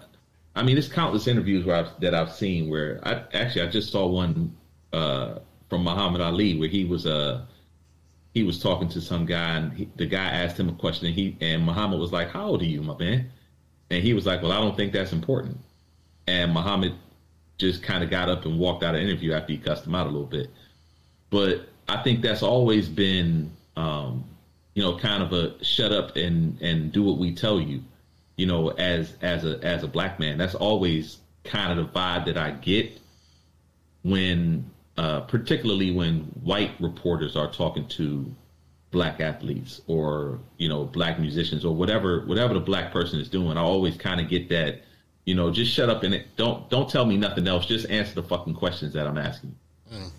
[0.54, 3.90] I mean, there's countless interviews where I've, that I've seen where I actually I just
[3.90, 4.54] saw one
[4.92, 7.44] uh, from Muhammad Ali where he was uh,
[8.32, 11.14] he was talking to some guy and he, the guy asked him a question and
[11.14, 13.30] he and Muhammad was like, "How old are you, my man?"
[13.90, 15.58] And he was like, "Well, I don't think that's important."
[16.26, 16.94] And Muhammad
[17.58, 19.94] just kind of got up and walked out of the interview after he cussed him
[19.94, 20.50] out a little bit.
[21.30, 24.24] But I think that's always been, um,
[24.74, 27.82] you know, kind of a shut up and and do what we tell you,
[28.36, 30.38] you know, as as a as a black man.
[30.38, 32.98] That's always kind of the vibe that I get
[34.02, 38.34] when, uh, particularly when white reporters are talking to
[38.90, 43.56] black athletes or you know black musicians or whatever whatever the black person is doing.
[43.56, 44.82] I always kind of get that,
[45.24, 47.66] you know, just shut up and it, don't don't tell me nothing else.
[47.66, 49.54] Just answer the fucking questions that I'm asking.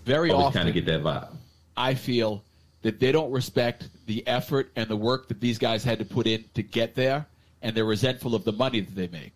[0.05, 1.35] Very Always often, kind of get that vibe.
[1.77, 2.43] I feel
[2.81, 6.27] that they don't respect the effort and the work that these guys had to put
[6.27, 7.25] in to get there,
[7.61, 9.33] and they're resentful of the money that they make.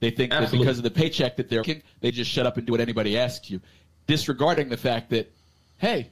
[0.00, 2.66] They think that because of the paycheck that they're making, they just shut up and
[2.66, 3.60] do what anybody asks you,
[4.06, 5.32] disregarding the fact that,
[5.78, 6.10] hey,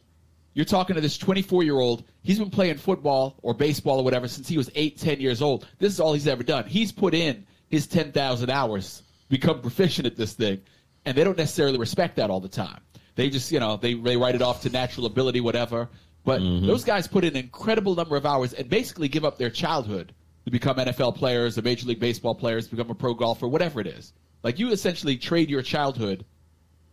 [0.55, 2.05] you're talking to this 24 year old.
[2.23, 5.67] He's been playing football or baseball or whatever since he was eight, 10 years old.
[5.79, 6.65] This is all he's ever done.
[6.65, 10.63] He's put in his 10,000 hours, become proficient at this thing,
[11.05, 12.81] and they don't necessarily respect that all the time.
[13.15, 15.89] They just, you know, they, they write it off to natural ability, whatever.
[16.25, 16.67] But mm-hmm.
[16.67, 20.13] those guys put in an incredible number of hours and basically give up their childhood
[20.47, 23.89] to become NFL players or Major League Baseball players, become a pro golfer, whatever it
[23.89, 24.13] is.
[24.45, 26.25] Like you essentially trade your childhood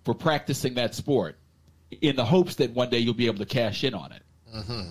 [0.03, 1.37] for practicing that sport
[2.01, 4.23] in the hopes that one day you'll be able to cash in on it.
[4.53, 4.89] Mm-hmm.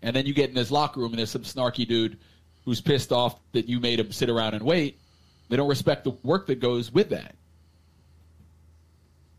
[0.00, 2.18] And then you get in this locker room and there's some snarky dude
[2.64, 4.98] who's pissed off that you made him sit around and wait.
[5.50, 7.34] They don't respect the work that goes with that.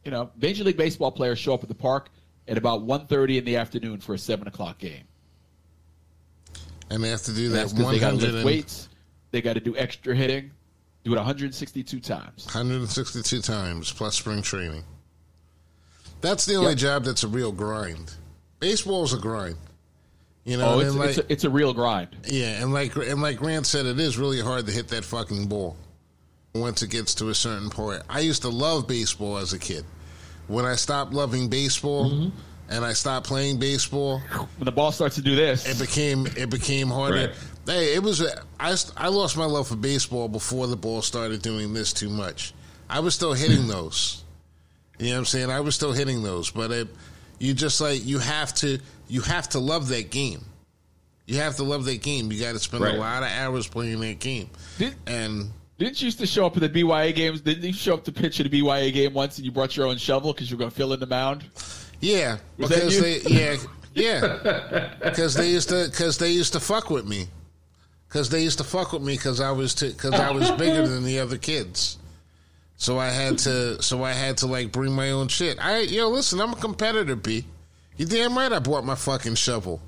[0.05, 2.09] You know, Major League Baseball players show up at the park
[2.47, 5.05] at about 1.30 in the afternoon for a 7 o'clock game.
[6.89, 8.89] And they have to do that one they got to hundred weights.
[9.31, 10.51] They got to do extra hitting.
[11.03, 12.45] Do it 162 times.
[12.45, 14.83] 162 times plus spring training.
[16.21, 16.77] That's the only Yep.
[16.77, 18.13] job that's a real grind.
[18.59, 19.55] Baseball's a grind.
[20.43, 22.09] You know, Oh, it's, like, it's, a, it's a real grind.
[22.27, 25.47] yeah, and like and like Grant said, it is really hard to hit that fucking
[25.47, 25.77] ball
[26.55, 28.01] once it gets to a certain point.
[28.09, 29.85] I used to love baseball as a kid.
[30.47, 32.37] When I stopped loving baseball Mm-hmm.
[32.69, 36.49] And I stopped playing baseball, When the ball starts to do this, it became it
[36.49, 37.27] became harder.
[37.27, 37.35] Right.
[37.65, 38.21] Hey, it was
[38.59, 42.53] I I lost my love for baseball before the ball started doing this too much.
[42.89, 43.69] I was still hitting hmm.
[43.69, 44.23] those.
[44.99, 45.49] You know what I'm saying?
[45.49, 46.87] I was still hitting those, but it,
[47.39, 50.45] you just like you have to you have to love that game.
[51.25, 52.31] You have to love that game.
[52.31, 52.95] You got to spend Right.
[52.95, 54.49] a lot of hours playing that game.
[54.79, 57.41] Did- And didn't you used to show up at the BYA games?
[57.41, 59.85] Didn't you show up to pitch at a BYA game once and you brought your
[59.85, 61.45] own shovel because you were going to fill in the mound?
[61.99, 63.01] Yeah, Was that because you?
[63.01, 63.57] they yeah
[63.93, 67.27] yeah because they used to because they used to fuck with me
[68.07, 71.03] because they used to fuck with me because I was because I was bigger than
[71.03, 71.97] the other kids.
[72.77, 75.63] So I had to so I had to like bring my own shit.
[75.63, 77.45] I yo listen, I'm a competitor, B.
[77.97, 79.81] You damn right I bought my fucking shovel.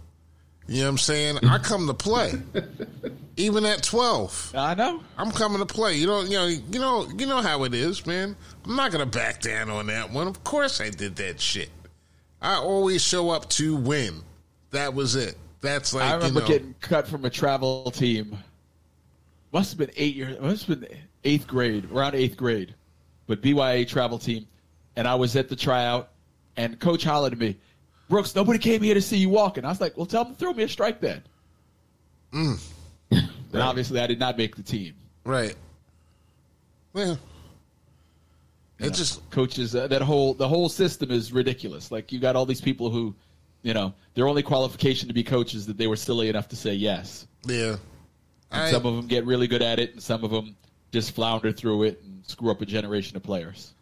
[0.67, 1.37] You know what I'm saying?
[1.47, 2.33] I come to play.
[3.37, 4.53] Even at 12.
[4.55, 5.01] I know.
[5.17, 5.95] I'm coming to play.
[5.95, 8.35] You know, you know, you know, you know how it is, man.
[8.65, 10.27] I'm not gonna back down on that one.
[10.27, 11.69] Of course, I did that shit.
[12.41, 14.21] I always show up to win.
[14.71, 15.37] That was it.
[15.61, 18.37] That's like I remember you know, getting cut from a travel team.
[19.53, 20.39] Must have been eight years.
[20.39, 22.73] Must have been eighth grade, around eighth grade,
[23.27, 24.47] but BYA travel team,
[24.95, 26.09] and I was at the tryout,
[26.57, 27.57] and coach hollered at me,
[28.09, 30.39] "Brooks, nobody came here to see you walking." I was like, "Well, tell them to
[30.39, 31.23] throw me a strike then."
[32.33, 32.59] Mm.
[33.53, 34.93] And obviously, I did not make the team.
[35.25, 35.55] right.
[36.93, 37.19] Well,
[38.81, 41.91] it know, just coaches uh, that whole the whole system is ridiculous.
[41.91, 43.15] Like you got all these people who,
[43.63, 46.73] you know, their only qualification to be coaches that they were silly enough to say
[46.73, 47.27] yes.
[47.45, 47.75] yeah.
[48.53, 50.55] And I, some of them get really good at it, and some of them
[50.91, 53.73] just flounder through it and screw up a generation of players.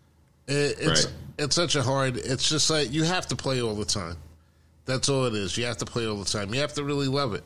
[0.47, 1.13] It, it's Right.
[1.39, 2.17] it's such a hard.
[2.17, 4.17] It's just like you have to play all the time.
[4.85, 5.57] That's all it is.
[5.57, 6.53] You have to play all the time.
[6.53, 7.43] You have to really love it.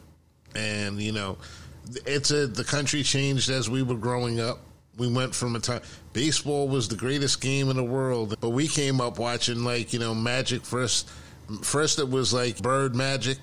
[0.56, 1.38] And you know,
[2.06, 4.60] it's a the country changed as we were growing up.
[4.98, 5.82] We went from a time
[6.14, 10.00] baseball was the greatest game in the world, but we came up watching like you
[10.00, 11.10] know Magic first.
[11.62, 13.38] First, it was like Bird Magic,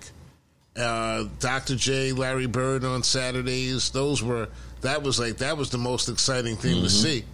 [0.77, 1.77] uh, Dr.
[1.77, 3.91] J, Larry Bird on Saturdays.
[3.91, 4.49] Those were
[4.83, 7.25] that was like that was the most exciting thing to see,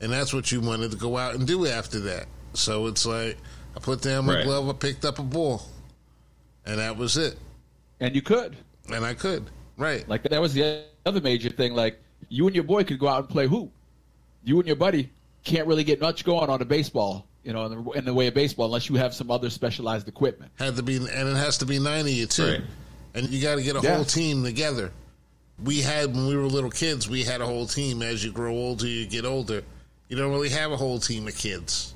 [0.00, 2.26] and that's what you wanted to go out and do after that.
[2.54, 3.36] So it's like
[3.76, 4.44] I put down my Right.
[4.44, 5.62] glove, I picked up a ball,
[6.64, 7.36] and that was it,
[8.00, 8.56] And you could.
[8.92, 10.08] and I could right.
[10.08, 11.74] Like that was the other major thing.
[11.74, 11.98] Like
[12.28, 13.70] you and your boy could go out and play hoop.
[14.44, 15.10] You and your buddy
[15.44, 18.26] can't really get much going on a baseball, you know, in the, in the way
[18.26, 20.52] of baseball unless you have some other specialized equipment.
[20.56, 22.60] had to be, and it has to be nine of you too, Right.
[23.14, 23.96] and you got to get a Yeah.
[23.96, 24.92] whole team together.
[25.62, 28.02] We had when we were little kids, we had a whole team.
[28.02, 29.62] As you grow older, you get older.
[30.08, 31.94] You don't really have a whole team of kids.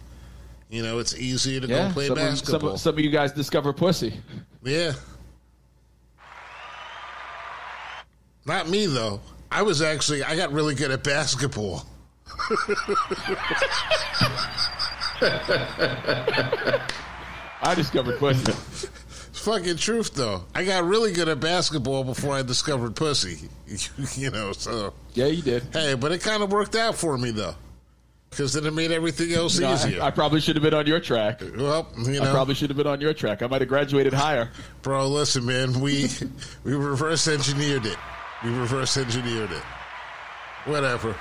[0.71, 2.79] You know, it's easier to go play some, of, some, basketball.
[2.79, 4.15] some of you guys discover pussy.
[4.63, 4.93] yeah,
[8.47, 9.21] not me though.
[9.51, 11.87] I was actually I got really good at basketball.
[17.61, 18.53] I discovered pussy.
[19.39, 20.45] It's fucking truth though.
[20.55, 23.49] I got really good at basketball before I discovered pussy.
[24.15, 25.63] you know, so yeah, you did.
[25.73, 27.55] hey, but it kind of worked out for me though,
[28.31, 30.03] because then it made everything else know, easier.
[30.03, 31.41] I, I probably should have been on your track.
[31.57, 33.43] well, you know, I probably should have been on your track.
[33.43, 34.51] I might have graduated higher.
[34.83, 36.09] bro, listen, man, we
[36.65, 37.97] we reverse engineered it.
[38.45, 39.63] We reverse engineered it.
[40.65, 41.17] Whatever.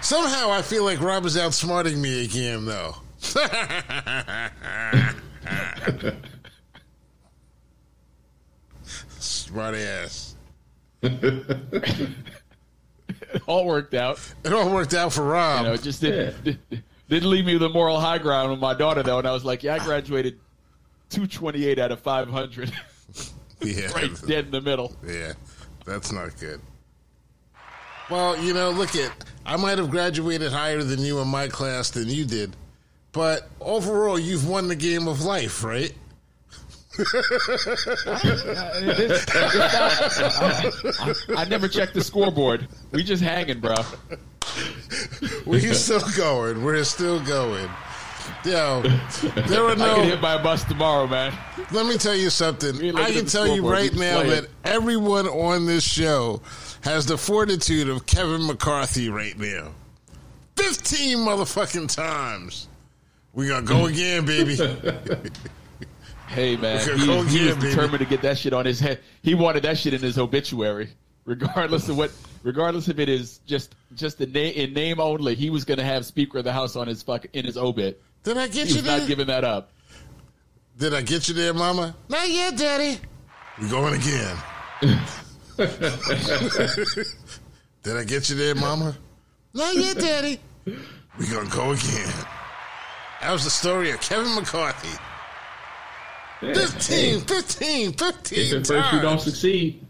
[0.00, 2.96] Somehow I feel like Rob is outsmarting me again, though.
[9.18, 10.34] Smart ass.
[11.02, 12.08] It
[13.46, 14.20] all worked out.
[14.44, 15.62] It all worked out for Rob.
[15.62, 16.58] You know, it just did, did,
[17.08, 19.62] didn't leave me the moral high ground with my daughter though, and I was like,
[19.62, 20.38] yeah, I graduated
[21.10, 22.72] 228 out of 500,
[23.62, 24.94] yeah, right dead in the middle.
[25.06, 25.32] yeah,
[25.84, 26.60] that's not good.
[28.10, 29.12] Well, you know, look at
[29.46, 32.54] I might have graduated higher than you in my class than you did,
[33.12, 35.92] but overall, you've won the game of life, right?
[36.98, 37.06] It
[39.00, 39.24] is-
[41.00, 42.68] I, I never checked the scoreboard.
[42.90, 43.74] We just hanging, bro.
[45.46, 46.62] We're still going.
[46.62, 47.68] We're still going.
[48.44, 48.82] Yo,
[49.46, 51.32] there are I get hit by a bus tomorrow, man.
[51.70, 52.76] Let me tell you something.
[52.76, 56.42] We ain't looking I can tell you right now that everyone on this show
[56.82, 59.72] has the fortitude of Kevin McCarthy right now.
[60.56, 62.68] Fifteen motherfucking times.
[63.32, 64.56] We gonna go again, baby.
[66.28, 67.68] Hey man, he, go he again, was baby.
[67.74, 69.00] determined to get that shit on his head.
[69.22, 70.88] He wanted that shit in his obituary,
[71.26, 72.10] regardless of what,
[72.42, 75.34] regardless if it is just just the name in name only.
[75.34, 78.00] He was going to have Speaker of the House on his fuck in his obit.
[78.24, 79.70] Did I get He you was not giving that up.
[80.78, 81.94] Did I get you there, Mama?
[82.08, 82.98] Not yet, Daddy.
[83.60, 84.36] We're going again.
[87.82, 88.96] Did I get you there, Mama?
[89.52, 90.40] Not yet, Daddy.
[90.66, 92.12] We're gonna go again.
[93.20, 94.88] That was the story of Kevin McCarthy.
[96.40, 96.54] Yeah.
[96.54, 99.86] 15, Hey, 15, 15 if at first you don't succeed,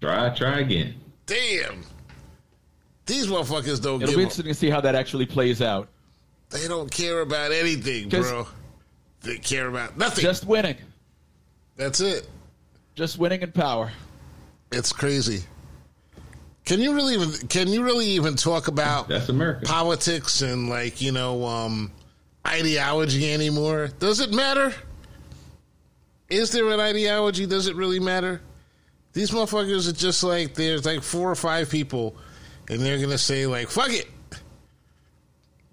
[0.00, 0.94] try try again.
[1.26, 1.84] Damn.
[3.06, 5.88] These motherfuckers don't It'll give be a, interesting to see how that actually plays out.
[6.54, 8.46] They don't care about anything, bro.
[9.22, 10.22] They care about nothing.
[10.22, 10.76] Just winning,
[11.76, 12.28] That's it.
[12.94, 13.90] just winning in power.
[14.70, 15.42] It's crazy.
[16.64, 19.66] Can you really even can you really even talk about That's America.
[19.66, 21.90] politics and like, you know, um
[22.46, 23.88] ideology anymore?
[23.98, 24.72] Does it matter?
[26.28, 27.46] Is there an ideology?
[27.46, 28.40] Does it really matter?
[29.12, 32.14] These motherfuckers are just like there's like four or five people
[32.68, 34.06] and they're gonna say like fuck it.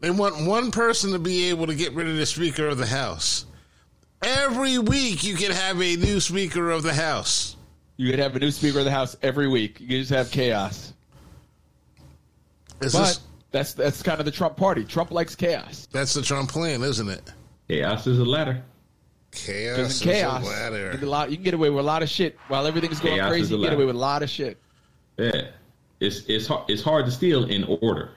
[0.01, 2.87] They want one person to be able to get rid of the Speaker of the
[2.87, 3.45] House.
[4.23, 7.55] Every week you can have a new Speaker of the House.
[7.97, 9.79] You could have a new Speaker of the House every week.
[9.79, 10.93] You could just have chaos.
[12.81, 13.19] Is But this,
[13.51, 14.83] that's that's kind of the Trump party.
[14.83, 15.87] Trump likes chaos.
[15.91, 17.31] that's the Trump plan, isn't it?
[17.67, 18.63] Chaos is a ladder.
[19.31, 20.91] Chaos Because is in chaos, a you ladder.
[20.97, 23.15] can, a lot- you can get away with a lot of shit while everything's going
[23.15, 23.53] Chaos crazy.
[23.53, 24.57] You can get away with a lot of shit.
[25.17, 25.49] Yeah,
[25.99, 28.11] it's it's hard it's hard to steal in order.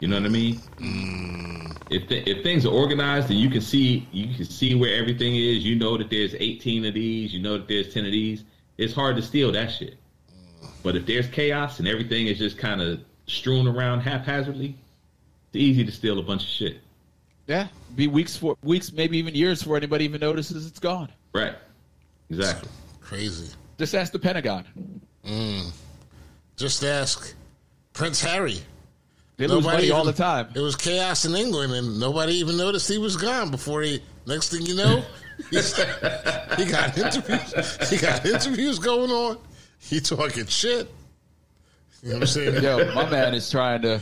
[0.00, 0.54] You know what I mean?
[0.78, 1.76] Mm.
[1.90, 5.34] If th- if things are organized and you can see you can see where everything
[5.34, 8.44] is, you know that there's 18 of these, you know that there's 10 of these.
[8.76, 9.94] It's hard to steal that shit.
[10.62, 10.68] Mm.
[10.82, 14.76] But if there's chaos and everything is just kind of strewn around haphazardly,
[15.48, 16.80] it's easy to steal a bunch of shit.
[17.46, 21.10] Yeah, be weeks for weeks, maybe even years before anybody even notices it's gone.
[21.32, 21.54] Right?
[22.30, 22.68] Exactly.
[23.00, 23.54] Crazy.
[23.78, 24.66] Just ask the Pentagon.
[25.24, 25.72] Mm.
[26.56, 27.34] Just ask
[27.94, 28.60] Prince Harry.
[29.38, 30.48] They lose money all the time.
[30.54, 34.02] It was chaos in England, and nobody even noticed he was gone before he.
[34.26, 35.02] Next thing you know,
[35.50, 37.88] he's, he got interviews.
[37.88, 39.38] He got interviews going on.
[39.78, 40.90] He talking shit.
[42.02, 42.62] You know what I'm saying?
[42.62, 44.00] Yo, my man is trying to,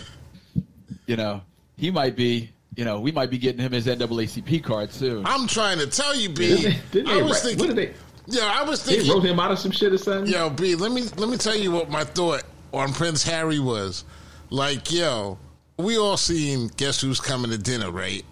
[1.07, 1.43] you know,
[1.77, 5.25] he might be, you know, we might be getting him his NAACP card soon.
[5.27, 6.57] I'm trying to tell you, B.
[6.57, 7.59] Didn't they, didn't I was write- thinking.
[7.69, 7.95] what did they?
[8.29, 9.13] Yeah, I was They thinking.
[9.13, 10.33] wrote him out of some shit or something.
[10.33, 14.05] Yo, B, let me let me tell you what my thought on Prince Harry was.
[14.51, 15.39] Like, yo,
[15.79, 18.25] we all seen Guess Who's Coming to Dinner, right?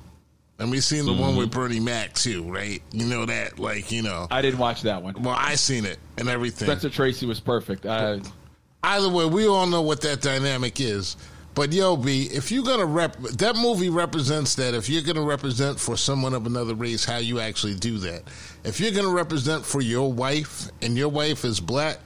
[0.59, 1.39] And we seen the one mm-hmm.
[1.39, 2.81] with Bernie Mac too, right?
[2.93, 4.29] You know that, like, you know.
[4.31, 5.21] I didn't watch that one.
[5.21, 6.67] Well, I seen it and everything.
[6.67, 7.87] Spencer Tracy was perfect.
[7.87, 8.21] I,
[8.85, 11.17] Either way, we all know what that dynamic is.
[11.55, 14.75] But yo, B, if you're gonna rep, that movie represents that.
[14.75, 18.25] If you're gonna represent for someone of another race, how you actually do that.
[18.65, 21.99] If you're gonna represent for your wife, and your wife is black,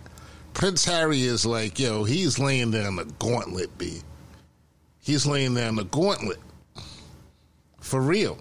[0.59, 4.01] Prince Harry is like, yo, he's laying down the gauntlet, B.
[5.01, 6.39] He's laying down the gauntlet.
[7.81, 8.39] For real.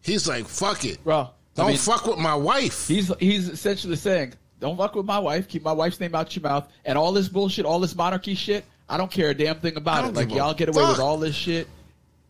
[0.00, 1.04] He's like, fuck it.
[1.04, 1.28] Bro.
[1.54, 2.88] Don't mean, fuck with my wife.
[2.88, 5.48] he's he's essentially saying, "Don't fuck with my wife.
[5.48, 8.64] Keep my wife's name out your mouth." And all this bullshit, all this monarchy shit,
[8.88, 10.14] I don't care a damn thing about it.
[10.14, 11.66] Like y'all get away with all this shit,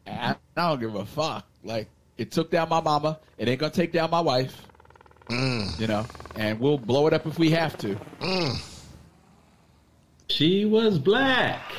[0.07, 1.47] and I don't give a fuck.
[1.63, 4.67] Like it took down my mama, it ain't gonna take down my wife.
[5.29, 5.79] Mm.
[5.79, 7.99] You know, and we'll blow it up if we have to.
[10.29, 11.73] She was black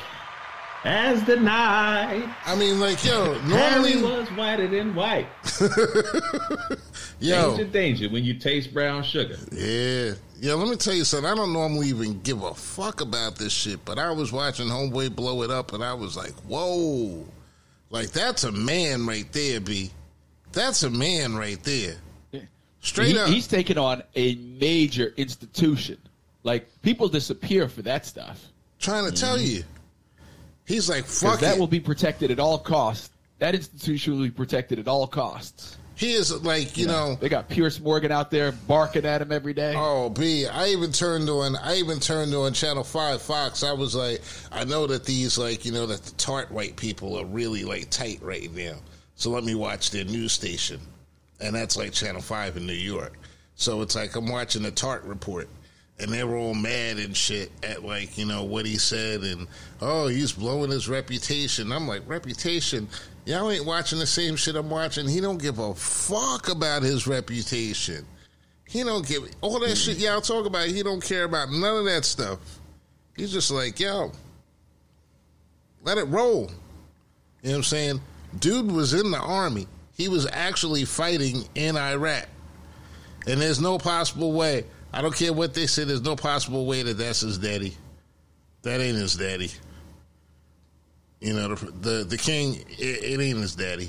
[0.84, 2.28] as the night.
[2.44, 5.26] I mean, like, yo, Harry normally, was whiter than white.
[7.20, 9.36] yo, Danger, danger when you taste brown sugar.
[9.52, 10.14] Yeah.
[10.40, 11.30] Yeah, let me tell you something.
[11.30, 15.14] I don't normally even give a fuck about this shit, but I was watching Homeboy
[15.14, 17.26] blow it up and I was like, whoa.
[17.90, 19.90] Like, that's a man right there, B.
[20.52, 21.96] That's a man right there.
[22.80, 23.28] Straight He- up.
[23.28, 25.98] He's taking on a major institution.
[26.42, 28.42] Like people disappear for that stuff.
[28.78, 29.56] trying to tell mm-hmm.
[29.58, 29.64] you.
[30.64, 31.60] He's like, Because fuck that it.
[31.60, 33.10] will be protected at all costs.
[33.38, 35.76] That institution will be protected at all costs.
[35.96, 39.52] he is like, you know, They got Piers Morgan out there barking at him every
[39.52, 39.74] day.
[39.76, 43.64] Oh, B, I even turned on I even turned on Channel 5 Fox.
[43.64, 44.20] I was like,
[44.52, 47.90] I know that these like, you know, that the tart white people are really like
[47.90, 48.76] tight right now.
[49.16, 50.80] So let me watch their news station.
[51.40, 53.18] And that's like Channel 5 in New York.
[53.56, 55.48] So it's like I'm watching the tart report
[56.00, 59.46] and they were all mad and shit at like, you know, what he said and
[59.80, 61.72] oh, he's blowing his reputation.
[61.72, 62.88] I'm like, reputation?
[63.26, 65.06] Y'all ain't watching the same shit I'm watching.
[65.06, 68.06] He don't give a fuck about his reputation.
[68.66, 70.68] He don't give all that shit y'all talk about.
[70.68, 72.38] He don't care about none of that stuff.
[73.16, 74.12] He's just like, yo,
[75.82, 76.50] let it roll.
[77.42, 78.00] You know what I'm saying?
[78.38, 79.66] Dude was in the army.
[79.96, 82.26] He was actually fighting in Iraq.
[83.26, 84.64] And there's no possible way.
[84.92, 85.84] I don't care what they say.
[85.84, 87.76] There's no possible way that that's his daddy.
[88.62, 89.50] That ain't his daddy.
[91.20, 93.88] You know, the the, the king, it, it ain't his daddy,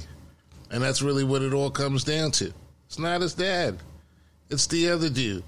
[0.69, 2.53] and that's really what it all comes down to.
[2.87, 3.79] It's not his dad.
[4.49, 5.43] It's the other dude.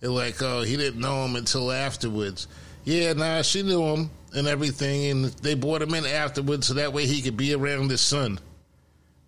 [0.00, 2.48] They're like, oh, he didn't know him until afterwards.
[2.84, 6.92] Yeah, nah, she knew him and everything, and they brought him in afterwards so that
[6.92, 8.38] way he could be around his son.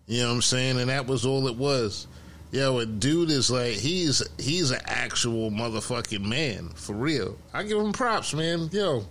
[0.06, 0.80] You know what I'm saying?
[0.80, 2.06] And that was all it was.
[2.50, 7.36] Yo, a dude is like he's he's an actual motherfucking man for real.
[7.52, 8.70] I give him props, man.
[8.72, 9.04] Yo,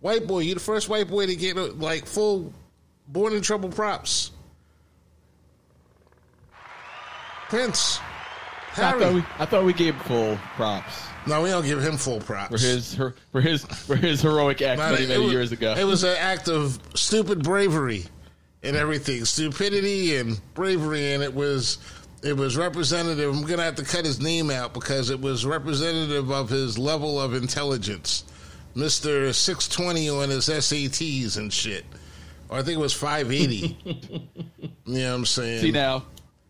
[0.00, 2.52] white boy, you the first white boy to get like full
[3.08, 4.30] born in trouble props.
[7.48, 7.98] Prince,
[8.76, 10.92] I thought, we, I thought we gave full props
[11.26, 14.60] no, we don't give him full props for his her, for his for his heroic
[14.62, 15.74] act Not- many many was- years ago.
[15.76, 18.04] It was an act of stupid bravery
[18.62, 21.78] and everything, stupidity and bravery, and it was
[22.24, 23.34] it was representative.
[23.34, 27.20] I'm gonna have to cut his name out because it was representative of his level
[27.20, 28.24] of intelligence,
[28.74, 31.84] Six Twenty on his SATs and shit,
[32.48, 33.76] or I think it was Five Eighty.
[33.84, 35.60] you know what I'm saying?
[35.60, 36.04] See now,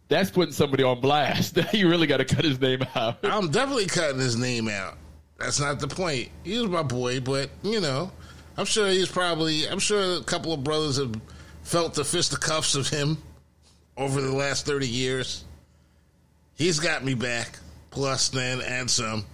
[0.08, 1.58] that's putting somebody on blast.
[1.72, 3.18] you really got to cut his name out.
[3.24, 4.96] I'm definitely cutting his name out.
[5.38, 6.28] That's not the point.
[6.44, 8.12] He was my boy, but you know,
[8.56, 9.68] I'm sure he's probably.
[9.68, 11.20] I'm sure a couple of brothers have
[11.64, 13.18] felt the fisticuffs of him
[13.96, 15.44] over the last thirty years.
[16.56, 17.58] He's got me back,
[17.90, 19.24] plus then and some.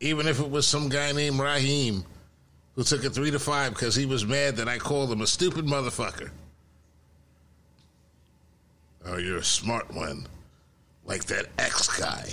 [0.00, 2.04] Even if it was some guy named Raheem
[2.74, 5.26] who took it three to five because he was mad that I called him a
[5.26, 6.30] stupid motherfucker.
[9.04, 10.26] Oh, you're a smart one,
[11.04, 12.28] like that X guy.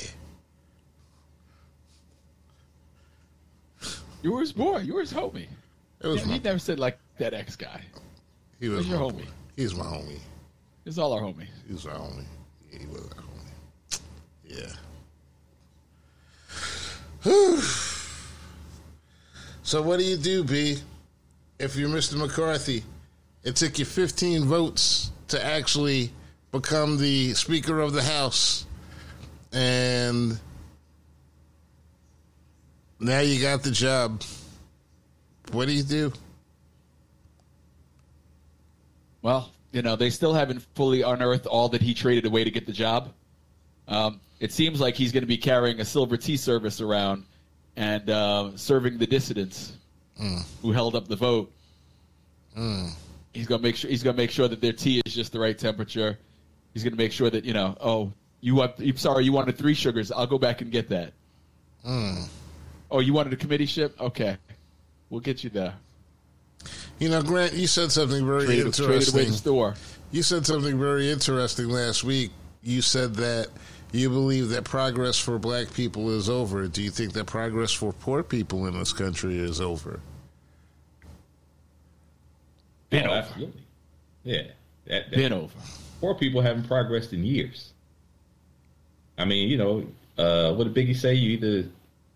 [4.22, 4.80] You were his boy.
[4.80, 5.47] You were his homie.
[6.02, 7.82] It was He my, never said like that ex guy.
[8.60, 9.20] he was Who's your homie?
[9.20, 9.28] boy.
[9.56, 10.20] He's my homie.
[10.86, 11.47] It's all our homies.
[11.68, 12.26] He was our homie.
[12.70, 13.29] He was our homie.
[14.50, 14.74] Yeah.
[19.62, 20.80] so what do you do, B?
[21.60, 22.18] If you're Mr.
[22.18, 22.84] McCarthy,
[23.43, 26.12] it took you 15 votes to actually
[26.52, 28.66] become the Speaker of the House,
[29.52, 30.39] and
[33.00, 34.24] now you got the job.
[35.52, 36.12] What do you do?
[39.22, 42.66] Well, you know, they still haven't fully unearthed all that he traded away to get
[42.66, 43.14] the job.
[43.88, 47.26] Um, it seems like he's going to be carrying a silver tea service around
[47.76, 49.74] and uh, serving the dissidents
[50.18, 50.38] hmm.
[50.62, 51.52] who held up the vote.
[52.56, 52.88] Hmm.
[53.34, 55.32] He's going to make sure he's going to make sure that their tea is just
[55.32, 56.18] the right temperature.
[56.74, 57.78] He's going to make sure that you know.
[57.80, 58.12] Oh,
[58.42, 58.80] you want?
[58.80, 60.12] I'm sorry, you wanted three sugars.
[60.12, 61.14] I'll go back and get that.
[61.86, 62.24] Hmm.
[62.92, 63.96] Oh, you wanted a committee ship?
[64.00, 64.38] Okay,
[65.10, 65.76] we'll get you there.
[66.98, 69.76] You know, Grant, you said something very Traded, traded away the store.
[70.12, 72.32] You said something very interesting last week.
[72.62, 73.48] You said that
[73.92, 76.68] you believe that progress for black people is over.
[76.68, 80.00] Do you think that progress for poor people in this country is over?
[82.90, 83.20] Been Oh, over.
[83.20, 83.62] absolutely.
[84.24, 84.42] Yeah.
[84.86, 85.54] That, that, Been over.
[86.02, 87.74] poor people haven't progressed in years.
[89.18, 89.86] I mean, you know,
[90.18, 91.14] uh, what did Biggie say?
[91.14, 91.70] You either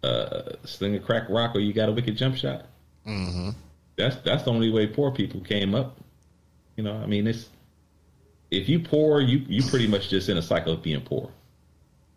[0.03, 2.65] uh, sling a crack rock or you got a wicked jump shot.
[3.07, 3.49] Mm-hmm.
[3.97, 5.97] That's that's the only way poor people came up.
[6.77, 7.49] You know, I mean, it's
[8.49, 11.29] if you poor, you you pretty much just in a cycle of being poor.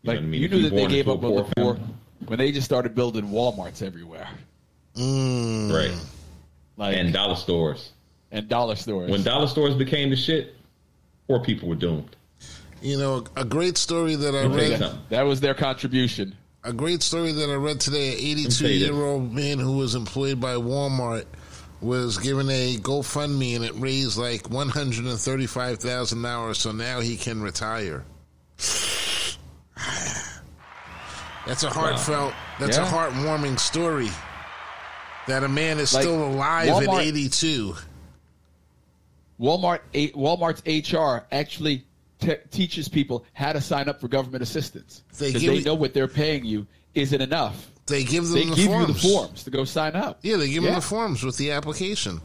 [0.06, 0.42] You Like know what I mean?
[0.42, 1.94] you knew you're that they gave up a on the poor poor family-
[2.26, 4.28] when they just started building WalMarts everywhere,
[4.96, 5.72] Mm.
[5.72, 5.92] right?
[6.76, 7.90] like And dollar stores.
[8.32, 9.10] and dollar stores.
[9.10, 10.54] When dollar stores became the shit,
[11.28, 12.14] poor people were doomed.
[12.82, 14.78] You know, a great story that I Let me tell you read.
[14.80, 15.00] something.
[15.10, 16.34] that was their contribution.
[16.64, 18.12] A great story that I read today.
[18.14, 21.24] An 82 year old man who was employed by Walmart
[21.80, 26.58] was given a GoFundMe and it raised like one hundred and thirty five thousand dollars.
[26.58, 28.04] So now he can retire.
[31.46, 32.34] That's a heartfelt.
[32.58, 34.08] That's a heartwarming story.
[35.28, 37.74] That a man is Like, still alive Walmart- at eighty two.
[39.40, 39.80] Walmart
[40.14, 41.84] Walmart's HR actually
[42.20, 45.74] te- teaches people how to sign up for government assistance They because give they know
[45.74, 47.70] what they're paying you isn't enough.
[47.86, 48.88] They give them They the give forms.
[48.88, 50.18] you the forms to go sign up.
[50.22, 50.70] Yeah, they give Yeah.
[50.70, 52.20] them the forms with the application.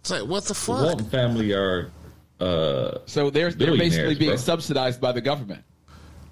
[0.00, 0.80] It's like what the The fuck?
[0.82, 1.90] Walton family are
[2.44, 4.36] uh, So they're they're basically being bro.
[4.36, 5.62] subsidized by the government.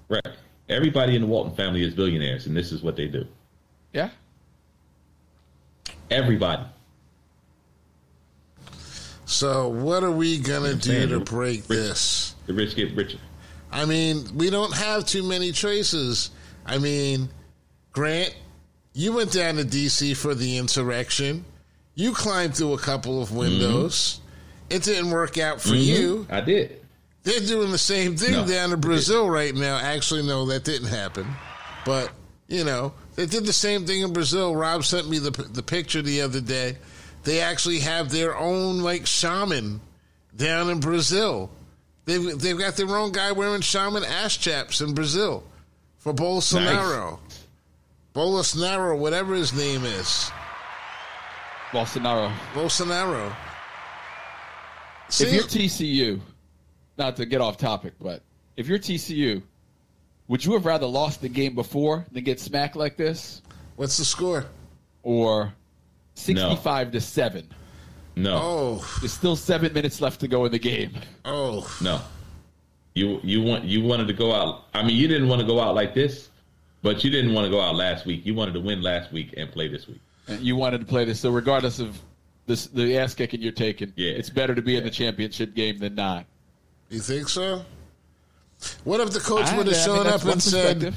[0.09, 0.27] right.
[0.69, 3.27] Everybody in the Walton family is billionaires, and this is what they do.
[3.93, 4.11] Yeah.
[6.11, 6.63] Everybody.
[9.27, 12.35] So what are we gonna do saying to the break rich- this?
[12.47, 13.19] The rich get richer.
[13.71, 16.31] I mean, we don't have too many choices.
[16.67, 17.29] I mean,
[17.93, 18.35] Grant,
[18.93, 21.45] you went down to DC for the insurrection.
[21.95, 24.21] You climbed through a couple of windows.
[24.73, 26.03] It didn't work out for mm-hmm.
[26.03, 26.27] you.
[26.31, 26.81] I did.
[27.25, 28.47] They're doing the same thing No.
[28.47, 29.79] down in Brazil right now.
[29.79, 31.27] Actually, no, that didn't happen.
[31.85, 32.11] But
[32.49, 34.55] you know, they did the same thing in Brazil.
[34.55, 36.77] Rob sent me the the picture the other day.
[37.25, 39.81] They actually have their own like shaman
[40.37, 41.51] down in Brazil.
[42.05, 45.45] They've they've got their own guy wearing shaman ass chaps in Brazil
[45.99, 47.21] for Bolsonaro.
[48.15, 50.31] Bolsonaro, whatever his name is.
[51.71, 52.33] Bolsonaro.
[52.53, 53.33] Bolsonaro.
[55.21, 56.21] If you're TCU,
[56.99, 58.23] not to get off topic, but
[58.57, 59.43] if you're TCU,
[60.29, 63.43] would you have rather lost the game before than get smacked like this,
[63.77, 64.47] what's the score?
[65.05, 65.53] or
[66.15, 67.49] sixty-five to seven?
[68.15, 70.93] No, Oh, There's still seven minutes left to go in the game.
[71.25, 71.69] oh.
[71.83, 72.01] no.
[72.95, 74.67] You you want you wanted to go out.
[74.75, 76.29] I mean, you didn't want to go out like this,
[76.83, 78.27] but you didn't want to go out last week.
[78.27, 80.01] You wanted to win last week and play this week.
[80.29, 81.99] And you wanted to play this, so regardless of
[82.47, 84.13] this, the ass kicking you're taking, Yeah.
[84.13, 86.27] it's better to be in the championship game than not.
[86.91, 87.65] You think so?
[88.85, 90.95] What if the coach I- would have I mean, shown that's up and said,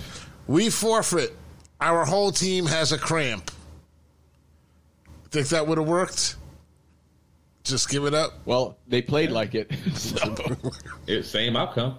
[0.47, 1.35] "We forfeit.
[1.81, 3.51] Our whole team has a cramp."
[5.31, 6.35] Think that would have worked?
[7.63, 8.33] Just give it up.
[8.45, 10.35] Well, they played like it, so
[11.07, 11.97] It's same outcome.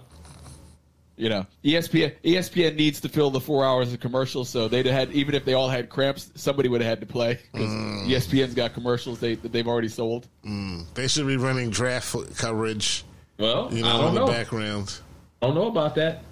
[1.17, 4.49] You know ESPN ESPN needs to fill the four hours of commercials.
[4.49, 7.39] So they'd had even if they all had cramps, somebody would have had to play.
[7.53, 8.07] 'Cause Mm.
[8.07, 10.27] ESPN's got commercials they that they've already sold.
[10.93, 13.03] They should be running draft coverage.
[13.37, 14.25] Well, You I know, don't in know.
[14.27, 14.99] the background.
[15.41, 16.23] I don't know about that.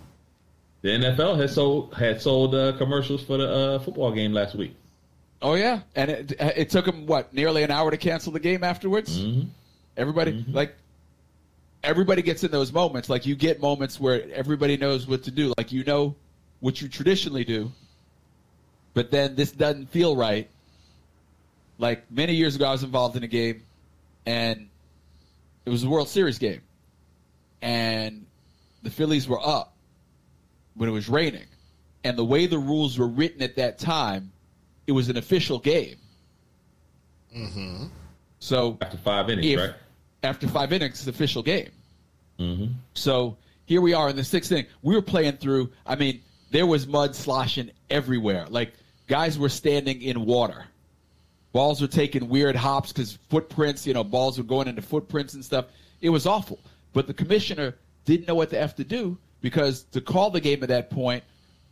[0.82, 4.76] The NFL has sold had sold uh, commercials for the uh, football game last week.
[5.42, 8.64] Oh yeah, and it it took them what nearly an hour to cancel the game
[8.64, 9.20] afterwards.
[9.20, 9.48] Mm-hmm.
[9.98, 10.76] Everybody like
[11.86, 13.10] everybody gets in those moments.
[13.10, 15.54] Like you get moments where everybody knows what to do.
[15.58, 16.16] Like you know
[16.60, 17.72] what you traditionally do,
[18.94, 20.50] but then this doesn't feel right.
[21.78, 23.64] Like many years ago, I was involved in a game,
[24.26, 24.68] and
[25.66, 26.62] it was a World Series game,
[27.62, 28.26] and
[28.84, 29.74] the Phillies were up
[30.76, 31.48] when it was raining,
[32.04, 34.32] and the way the rules were written at that time,
[34.88, 35.98] it was an official game.
[37.36, 37.86] Mm-hmm.
[38.40, 39.74] So After five innings, if right?
[40.24, 41.70] after five innings, it's an official game.
[42.40, 42.74] Mm-hmm.
[42.94, 44.68] So here we are in the sixth inning.
[44.82, 45.72] We were playing through.
[45.86, 46.22] I mean,
[46.52, 48.46] there was mud sloshing everywhere.
[48.50, 48.74] Like
[49.08, 50.66] guys were standing in water.
[51.52, 53.88] Balls were taking weird hops because footprints.
[53.88, 55.66] You know, balls were going into footprints and stuff.
[56.02, 56.60] It was awful.
[56.94, 57.76] But the commissioner
[58.06, 61.24] didn't know what the f to do because to call the game at that point,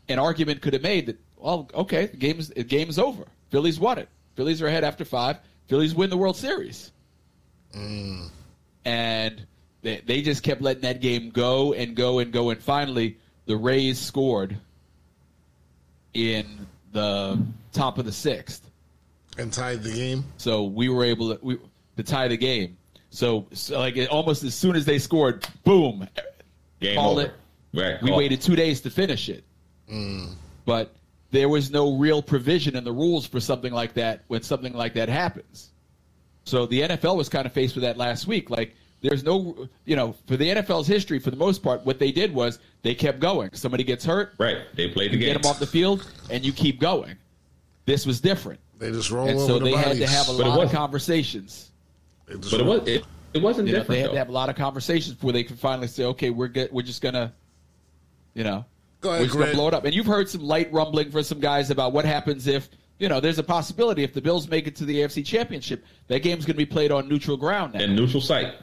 [0.10, 1.20] an argument could have made that.
[1.38, 3.26] Well, okay, the game's the game's over.
[3.50, 4.10] Phillies won it.
[4.36, 5.38] Phillies are ahead after five.
[5.68, 6.92] Phillies win the World Series
[7.76, 8.30] mm.
[8.86, 9.46] and
[9.84, 13.56] they, they just kept letting that game go and go and go and finally the
[13.56, 14.58] rays scored
[16.14, 17.40] in the
[17.72, 18.70] top of the sixth
[19.38, 20.24] And tied the game.
[20.38, 21.58] so we were able to, we,
[21.98, 22.78] to tie the game
[23.10, 26.08] so, so like it, almost as soon as they scored boom
[26.80, 27.22] Game call over.
[27.22, 27.34] it.
[27.74, 28.02] Right.
[28.02, 28.18] we call.
[28.18, 29.44] waited two days to finish it
[29.92, 30.34] mm.
[30.66, 30.96] but
[31.32, 34.94] there was no real provision in the rules for something like that when something like
[34.94, 35.72] that happens
[36.46, 38.50] so the NFL was kind of faced with that last week.
[38.50, 42.12] Like, there's no, you know, for the NFL's history, for the most part, what they
[42.12, 43.50] did was they kept going.
[43.54, 44.58] Somebody gets hurt, Right.
[44.76, 45.34] They played the you game.
[45.34, 47.16] get them off the field, and you keep going.
[47.86, 50.38] This was different, They just roll and over so the they had to have a
[50.38, 51.72] But lot of conversations.
[52.28, 54.14] They just but it was it, it wasn't You know, different they had though.
[54.14, 56.82] to have a lot of conversations before they could finally say, "Okay, we're get, we're
[56.84, 57.34] just gonna,
[58.36, 58.64] you know,
[59.02, 61.24] Go we're ahead, just gonna blow it up." And you've heard some light rumbling from
[61.24, 64.66] some guys about what happens if, you know, there's a possibility if the Bills make
[64.68, 67.82] it to the AFC Championship, that game's going to be played on neutral ground now.
[67.82, 68.54] and neutral site.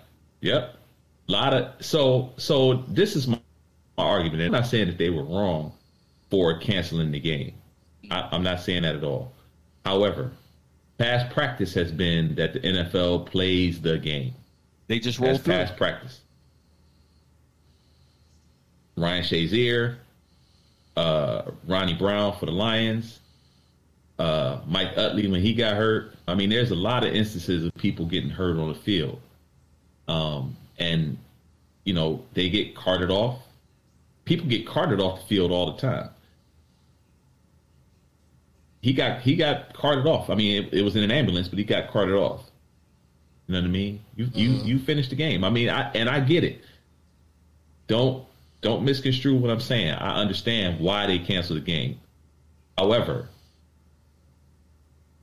[0.40, 0.76] Yep.
[1.28, 3.38] A lot of so so this is my,
[3.96, 4.42] my argument.
[4.42, 5.72] I'm not saying that they were wrong
[6.30, 7.54] for canceling the game.
[8.10, 9.32] I, I'm not saying that at all.
[9.84, 10.30] However,
[10.98, 14.34] past practice has been that the NFL plays the game.
[14.88, 15.54] they just roll That's through.
[15.54, 16.20] past practice.
[18.96, 19.96] Ryan Shazier,
[20.96, 23.20] uh, Ronnie Brown for the Lions,
[24.18, 26.14] uh, Mike Utley when he got hurt.
[26.28, 29.18] I mean, there's a lot of instances of people getting hurt on the field,
[30.10, 31.16] um, and
[31.84, 33.38] you know they get carted off.
[34.24, 36.10] People get carted off the field all the time.
[38.80, 40.28] He got he got carted off.
[40.30, 42.42] I mean, it, it was in an ambulance, but he got carted off.
[43.46, 44.00] You know what I mean?
[44.16, 45.44] You you you finished the game.
[45.44, 46.62] I mean, I and I get it.
[47.86, 48.24] Don't
[48.62, 49.92] don't misconstrue what I'm saying.
[49.92, 52.00] I understand why they canceled the game.
[52.76, 53.28] However,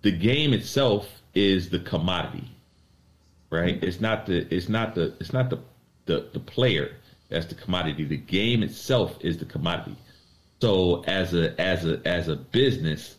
[0.02, 2.50] the game itself is the commodity,
[3.50, 3.82] right?
[3.84, 5.60] It's not the it's not the it's not the
[6.06, 6.92] the, the player
[7.30, 8.06] that's the commodity.
[8.06, 9.98] The game itself is the commodity.
[10.62, 13.18] So as a as a as a business,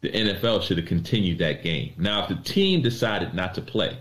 [0.00, 1.94] the NFL should have continued that game.
[1.96, 3.96] Now, if the team decided not to play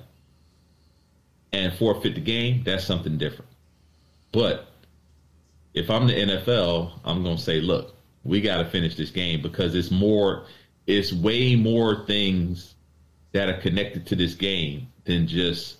[1.53, 3.51] and forfeit the game, that's something different.
[4.31, 4.67] But
[5.73, 9.41] if I'm the NFL, I'm going to say, look, we got to finish this game
[9.41, 10.45] because it's more,
[10.87, 12.75] it's way more things
[13.33, 15.77] that are connected to this game than just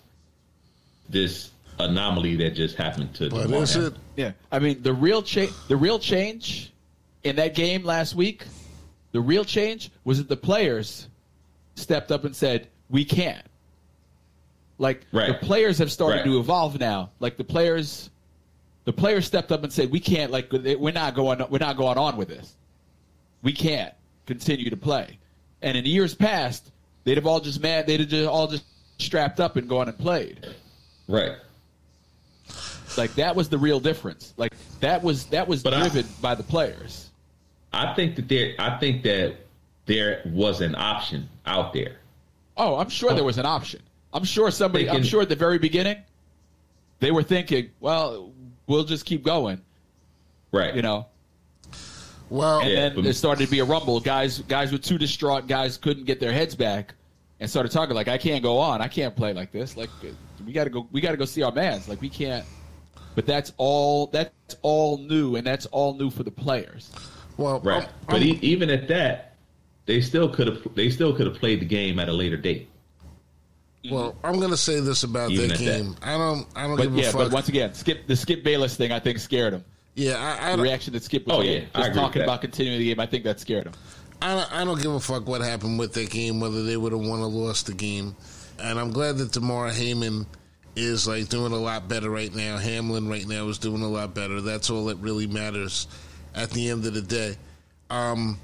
[1.10, 3.30] this anomaly that just happened to.
[3.30, 3.94] But is it?
[4.16, 5.52] Yeah, I mean the real change.
[5.68, 6.72] The real change
[7.24, 8.44] in that game last week,
[9.12, 11.08] the real change was that the players
[11.76, 13.46] stepped up and said, "We can't."
[14.78, 15.28] Like Right.
[15.28, 16.26] the players have started Right.
[16.26, 17.12] to evolve now.
[17.20, 18.10] Like the players,
[18.86, 20.32] the players stepped up and said, "We can't.
[20.32, 21.44] Like we're not going.
[21.50, 22.56] We're not going on with this.
[23.44, 23.94] We can't
[24.26, 25.18] continue to play."
[25.62, 26.72] And in years past,
[27.04, 27.86] they'd have all just mad.
[27.86, 28.64] They'd have just all just
[29.02, 30.48] strapped up and gone and played.
[31.08, 31.34] Right.
[32.98, 34.34] Like that was the real difference.
[34.38, 37.10] Like that was that was But I- driven by the players.
[37.74, 39.36] I think that there, I think that
[39.86, 41.98] there was an option out there.
[42.58, 43.82] Oh, I'm sure there was an option.
[44.14, 44.84] I'm sure somebody.
[44.84, 45.98] They I'm can- sure at the very beginning,
[47.00, 48.34] they were thinking, "Well,
[48.68, 49.62] we'll just keep going,"
[50.52, 50.76] Right.
[50.76, 51.06] you know.
[52.30, 54.02] Well, And Yeah, then but- there started to be a rumble.
[54.02, 55.48] Guys, guys were too distraught.
[55.48, 56.94] Guys couldn't get their heads back,
[57.42, 58.82] and started talking like, "I can't go on.
[58.82, 59.76] I can't play like this.
[59.76, 59.90] Like,
[60.46, 60.88] we got to go.
[60.94, 61.90] We got to go see our man's.
[61.90, 62.46] Like, we can't."
[63.16, 64.08] But that's all.
[64.08, 64.32] That's
[64.62, 66.90] all new, and that's all new for the players.
[67.38, 67.84] well, Right.
[67.84, 69.36] I'm- but I'm- e- even at that,
[69.86, 72.70] they still could have they still could have played the game at a later date.
[73.90, 75.78] well, I'm going to say this about Even that at that.
[75.82, 75.96] game.
[76.04, 76.48] I don't.
[76.56, 77.22] I don't But give yeah, a fuck.
[77.24, 79.66] but once again, Skip the Skip Bayless thing, I think scared him.
[79.96, 82.86] yeah, I, I The reaction that Skip was Oh, yeah, just talking about continuing the
[82.86, 83.74] game, I think that scared him.
[84.22, 86.92] I don't, I don't give a fuck what happened with that game, whether they would
[86.92, 88.16] have won or lost the game.
[88.60, 90.28] And I'm glad that Damar Hamlin
[90.76, 92.58] is like doing a lot better right now.
[92.58, 94.40] Hamlin right now is doing a lot better.
[94.40, 95.88] That's all that really matters
[96.36, 97.36] at the end of the day.
[97.90, 98.40] Um,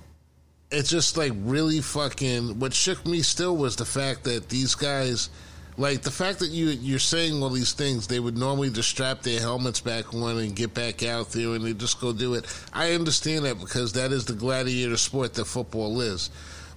[0.71, 2.59] it's just like really fucking.
[2.59, 5.29] What shook me still was the fact that these guys,
[5.77, 9.21] like the fact that you you're saying all these things, they would normally just strap
[9.21, 12.45] their helmets back on and get back out there and they just go do it.
[12.73, 16.29] I understand that because that is the gladiator sport that football is,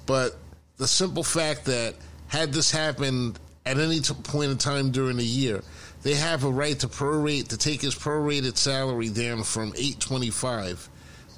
[0.07, 0.37] but
[0.77, 1.95] the simple fact that
[2.29, 5.63] had this happened at any t- point in time during the year,
[6.03, 10.31] they have a right to prorate to take his prorated salary down from eight twenty
[10.31, 10.89] five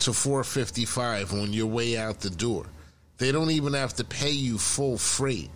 [0.02, 2.66] to 455 on your way out the door.
[3.18, 5.50] They don't even have to pay you full freight.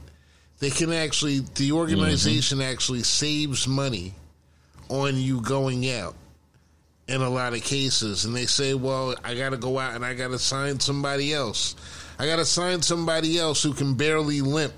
[0.59, 2.72] They can actually the organization mm-hmm.
[2.72, 4.14] actually saves money
[4.88, 6.14] on you going out
[7.09, 10.04] in a lot of cases and they say, "Well, I got to go out and
[10.04, 11.76] I got to sign somebody else.
[12.18, 14.72] I got to sign somebody else who can barely limp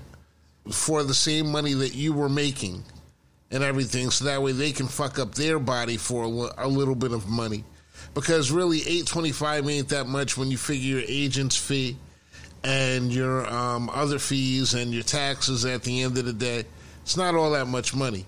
[0.71, 2.83] for the same money that you were making."
[3.51, 6.93] And everything, so that way they can fuck up their body for a, a little
[6.93, 7.63] bit of money
[8.13, 11.97] because really 825 ain't that much when you figure your agent's fee
[12.63, 16.63] and your um, other fees and your taxes at the end of the day
[17.01, 18.25] it's not all that much money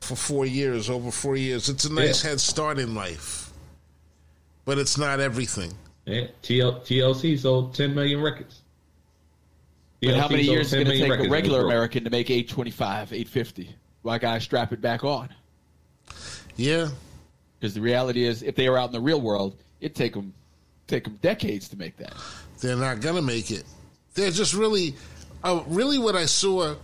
[0.00, 2.30] for four years over four years it's a nice Yeah.
[2.30, 3.52] head start in life
[4.64, 5.72] but it's not everything
[6.06, 8.62] Yeah, TL, TLC sold 10 million records.
[10.00, 11.64] But how many years is it going to take a regular.
[11.64, 13.76] American to make 825, 850?
[14.02, 15.28] Why guys strap it back on?
[16.56, 16.88] yeah
[17.60, 20.34] Because the reality is, if they were out in the real world, it'd take them,
[20.88, 22.14] take them decades to make that.
[22.62, 23.64] They're not gonna make it.
[24.14, 24.94] They're just really,
[25.42, 26.76] uh, really what I saw.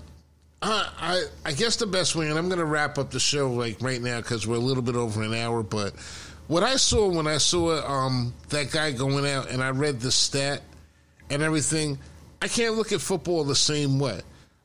[0.60, 3.80] Uh, I I guess the best way, and I'm gonna wrap up the show like
[3.80, 5.62] right now because we're a little bit over an hour.
[5.62, 5.94] But
[6.48, 10.10] what I saw when I saw um, that guy going out, and I read the
[10.10, 10.62] stat
[11.30, 11.98] and everything,
[12.42, 14.20] I can't look at football the same way.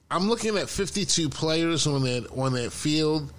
[0.09, 3.31] I'm looking at 52 players on that on that field.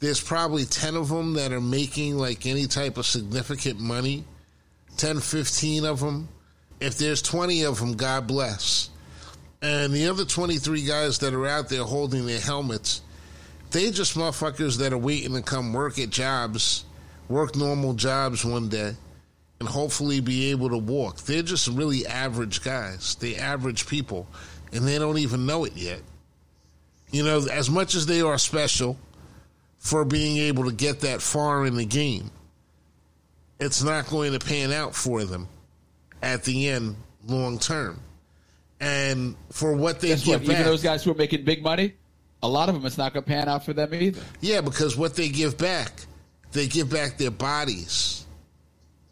[0.00, 4.24] There's probably 10 of them that are making like any type of significant money.
[4.96, 6.28] 10, 15 of them.
[6.80, 8.90] If there's 20 of them, God bless.
[9.60, 13.00] And the other 23 guys that are out there holding their helmets,
[13.72, 16.84] they just motherfuckers that are waiting to come work at jobs,
[17.28, 18.94] work normal jobs one day,
[19.58, 21.16] and hopefully be able to walk.
[21.18, 23.16] They're just really average guys.
[23.16, 24.28] They average people,
[24.72, 26.00] and they don't even know it yet.
[27.10, 28.96] You know, as much as they are special
[29.78, 32.30] for being able to get that far in the game,
[33.58, 35.48] it's not going to pan out for them
[36.22, 36.96] at the end
[37.26, 38.00] long term.
[38.80, 40.46] And for what they Guess give what?
[40.48, 41.94] back, Even those guys who are making big money,
[42.42, 44.20] a lot of them, it's not going to pan out for them either.
[44.40, 45.92] yeah, because what they give back,
[46.52, 48.24] they give back their bodies.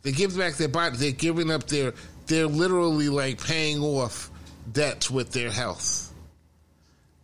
[0.02, 0.96] They give back their body.
[0.96, 1.92] They're giving up their.
[2.28, 4.30] They're literally like paying off
[4.72, 6.12] debts with their health.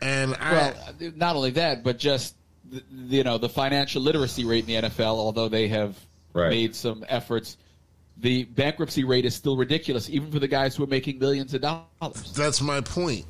[0.00, 2.34] And I, Well, not only that, but just
[3.08, 5.16] you know the financial literacy rate in the NFL.
[5.16, 5.96] Although they have
[6.34, 6.48] Right.
[6.50, 7.56] made some efforts,
[8.22, 11.60] the bankruptcy rate is still ridiculous, even for the guys who are making millions of
[11.60, 12.32] dollars.
[12.34, 13.26] That's my point.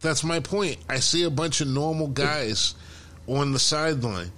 [0.00, 0.76] That's my point.
[0.88, 2.74] I see a bunch of normal guys
[3.26, 4.30] on the sideline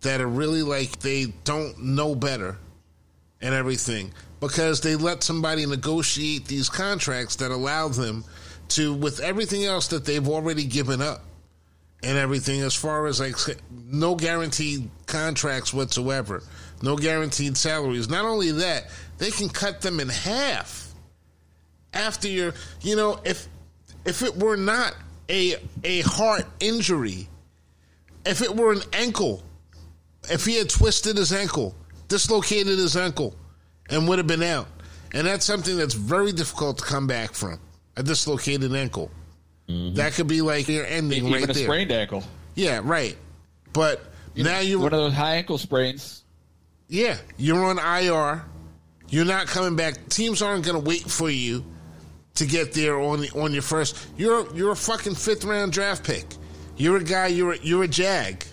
[0.00, 2.58] that are really like they don't know better
[3.40, 8.24] and everything because they let somebody negotiate these contracts that allow them
[8.70, 11.22] to, with everything else that they've already given up
[12.02, 13.36] and everything, as far as like
[13.70, 16.42] no guaranteed contracts whatsoever,
[16.82, 18.08] no guaranteed salaries.
[18.08, 18.88] Not only that,
[19.18, 20.92] they can cut them in half
[21.92, 23.48] after your, you know, if
[24.04, 24.94] if it were not
[25.28, 27.28] a a heart injury,
[28.24, 29.42] if it were an ankle,
[30.30, 31.74] if he had twisted his ankle,
[32.08, 33.34] dislocated his ankle,
[33.90, 34.66] and would have been out,
[35.12, 37.58] and that's something that's very difficult to come back from
[37.96, 39.10] a dislocated ankle.
[39.68, 39.96] Mm-hmm.
[39.96, 41.64] That could be like your ending Even right a there.
[41.64, 42.22] sprained ankle.
[42.54, 43.16] Yeah, right.
[43.74, 44.02] But
[44.34, 46.22] You now know, you one of those high ankle sprains.
[46.88, 48.44] yeah, you're on IR.
[49.08, 50.08] You're not coming back.
[50.08, 51.64] Teams aren't going to wait for you
[52.34, 54.06] to get there on the, on your first.
[54.16, 56.26] You're you're a fucking fifth round draft pick.
[56.76, 57.28] You're a guy.
[57.28, 58.44] You're a, you're a jag.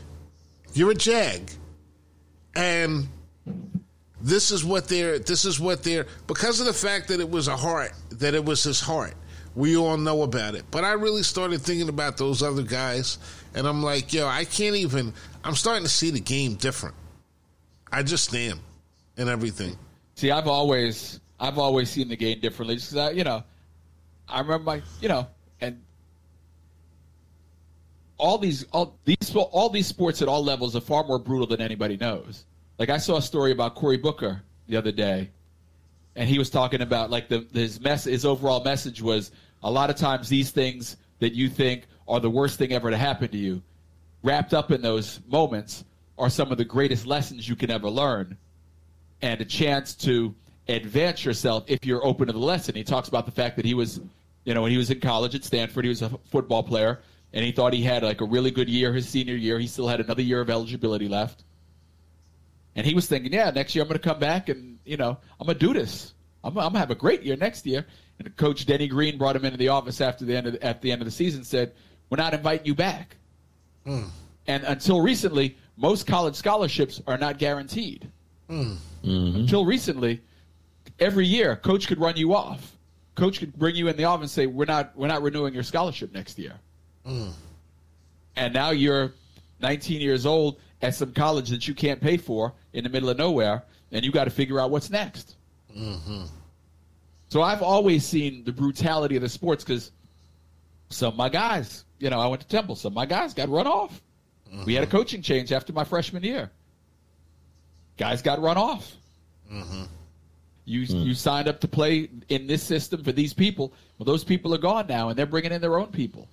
[0.73, 1.51] You're a jag,
[2.55, 3.07] and
[4.21, 5.19] this is what they're.
[5.19, 7.91] This is what they're because of the fact that it was a heart.
[8.11, 9.13] That it was his heart.
[9.55, 10.65] We all know about it.
[10.71, 13.19] But I really started thinking about those other guys,
[13.53, 15.13] and I'm like, yo, I can't even.
[15.43, 16.95] I'm starting to see the game different.
[17.91, 18.59] I just am,
[19.15, 19.77] and everything.
[20.15, 22.75] See, I've always I've always seen the game differently.
[22.75, 23.43] Just 'cause I, you know,
[24.27, 25.27] I remember my, you know,
[25.61, 25.81] and
[28.17, 31.61] all these all these all these sports at all levels are far more brutal than
[31.61, 32.45] anybody knows.
[32.79, 35.29] Like I saw a story about Cory Booker the other day,
[36.15, 39.31] and he was talking about like the his mess his overall message was
[39.63, 42.97] a lot of times these things that you think are the worst thing ever to
[42.97, 43.61] happen to you,
[44.23, 45.83] wrapped up in those moments
[46.17, 48.37] are some of the greatest lessons you can ever learn
[49.25, 50.35] and a chance to
[50.67, 52.75] advance yourself if you're open to the lesson.
[52.75, 53.99] He talks about the fact that he was,
[54.43, 57.01] you know, when he was in college at Stanford, he was a football player,
[57.33, 59.57] and he thought he had like a really good year his senior year.
[59.57, 61.43] He still had another year of eligibility left.
[62.75, 65.17] And he was thinking, yeah, next year I'm going to come back and, you know,
[65.39, 66.13] I'm going to do this.
[66.43, 67.87] I'm, I'm going to have a great year next year.
[68.19, 70.83] And Coach Denny Green brought him into the office after the end of the, at
[70.83, 71.73] the end of the season said,
[72.11, 73.17] we're not inviting you back.
[73.85, 74.03] Hmm.
[74.45, 78.11] And until recently, most college scholarships are not guaranteed.
[78.49, 79.35] Mm-hmm.
[79.35, 80.21] Until recently,
[80.99, 82.77] every year, coach could run you off.
[83.15, 85.63] Coach could bring you in the office and say, "We're not, we're not renewing your
[85.63, 86.53] scholarship next year."
[87.07, 87.31] Mm.
[88.35, 89.13] And now you're
[89.61, 93.17] 19 years old at some college that you can't pay for in the middle of
[93.17, 95.35] nowhere, and you got to figure out what's next.
[95.75, 96.25] Mm-hmm.
[97.29, 99.91] So I've always seen the brutality of the sports because
[100.89, 102.75] some of my guys, you know, I went to Temple.
[102.75, 104.01] Some of my guys got run off.
[104.65, 104.97] We had a mm-hmm.
[104.97, 106.51] coaching change after my freshman year.
[107.97, 108.93] Guys got run off.
[109.51, 109.83] Mm-hmm.
[110.65, 110.97] You hmm.
[110.97, 113.71] you signed up to play in this system for these people.
[113.97, 116.27] Well, those people are gone now, and they're bringing in their own people,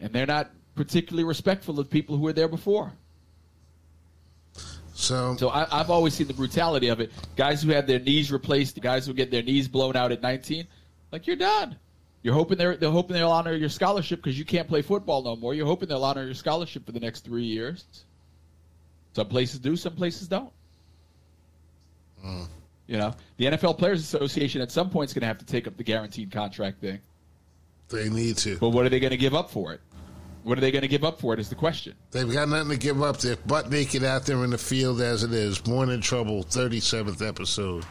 [0.00, 2.92] and they're not particularly respectful of people who were there before.
[4.94, 7.12] So, So I, I've always seen the brutality of it.
[7.36, 10.22] Guys who have their knees replaced, the guys who get their knees blown out at
[10.22, 10.66] 19,
[11.12, 11.76] like you're done.
[12.22, 15.36] You're hoping they're they're hoping they'll honor your scholarship because you can't play football no
[15.36, 15.54] more.
[15.54, 17.84] You're hoping they'll honor your scholarship for the next three years.
[19.12, 20.52] Some places do, some places don't.
[22.24, 25.66] You know, the NFL Players Association at some point is going to have to take
[25.66, 27.00] up the guaranteed contract thing.
[27.90, 28.56] they need to.
[28.58, 29.80] But what are they going to give up for it?
[30.42, 31.40] What are they going to give up for it?
[31.40, 31.94] Is the question.
[32.12, 33.18] They've got nothing to give up.
[33.18, 35.58] They're butt naked out there in the field as it is.
[35.58, 37.84] Born in Trouble, 37th episode.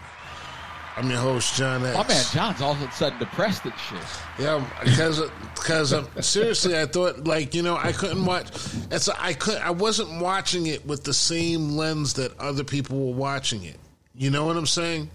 [0.96, 1.96] I'm your host, John X.
[1.96, 4.00] My man John's all of a sudden depressed and shit.
[4.40, 5.22] Yeah, because
[5.54, 8.50] because um, seriously, I thought like you know I couldn't watch.
[8.90, 13.14] It's I could I wasn't watching it with the same lens that other people were
[13.14, 13.80] watching it.
[14.18, 15.12] You know what I'm saying?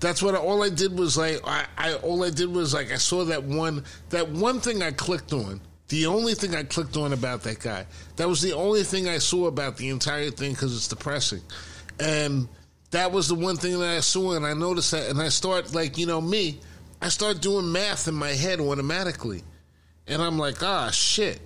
[0.00, 2.92] That's what I, all I did was like I, I all I did was like
[2.92, 5.60] I saw that one that one thing I clicked on.
[5.88, 7.86] The only thing I clicked on about that guy.
[8.16, 11.42] That was the only thing I saw about the entire thing because it's depressing,
[12.00, 12.48] and
[12.90, 15.74] that was the one thing that I saw, and I noticed that, and I start
[15.74, 16.60] like you know me,
[17.02, 19.42] I start doing math in my head automatically,
[20.06, 21.40] and I'm like, ah, shit.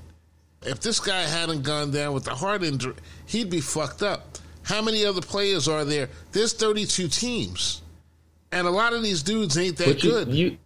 [0.62, 2.94] If this guy hadn't gone down with the heart injury,
[3.26, 4.37] he'd be fucked up.
[4.68, 6.10] How many other players are there?
[6.32, 7.80] There's 32 teams,
[8.52, 10.28] and a lot of these dudes ain't that But you, good.
[10.34, 10.58] you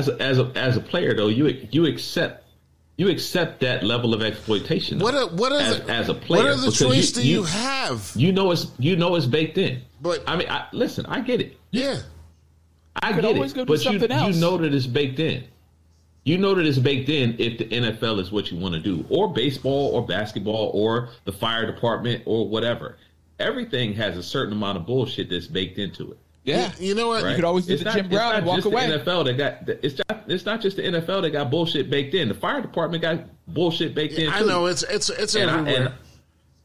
[0.00, 2.44] as a, as a as a player though, you you accept
[2.96, 4.98] you accept that level of exploitation.
[4.98, 6.42] what though, are what are as, the, as a player?
[6.42, 8.12] What are the because choice do you, have?
[8.16, 9.82] You know it's you know it's baked in.
[10.00, 11.56] But- I mean, I, listen, I get it.
[11.70, 12.00] yeah,
[13.00, 13.54] I get always it.
[13.54, 14.34] go do but you, else.
[14.34, 15.44] you know that it's baked in.
[16.28, 19.02] You know that it's baked in if the NFL is what you want to do,
[19.08, 22.98] or baseball, or basketball, or the fire department, or whatever.
[23.38, 26.18] Everything has a certain amount of bullshit that's baked into it.
[26.44, 26.70] Yeah.
[26.78, 27.24] You know what?
[27.24, 27.34] Right?
[27.36, 28.90] could always do It's the not- Jim Brown it's and not walk just away.
[28.90, 32.14] The NFL that got it's not, it's not just the NFL that got bullshit baked
[32.14, 32.28] in.
[32.28, 34.28] The fire department got bullshit baked in.
[34.30, 34.46] I too.
[34.46, 35.86] know it's it's it's And, I, everywhere.
[35.86, 35.94] and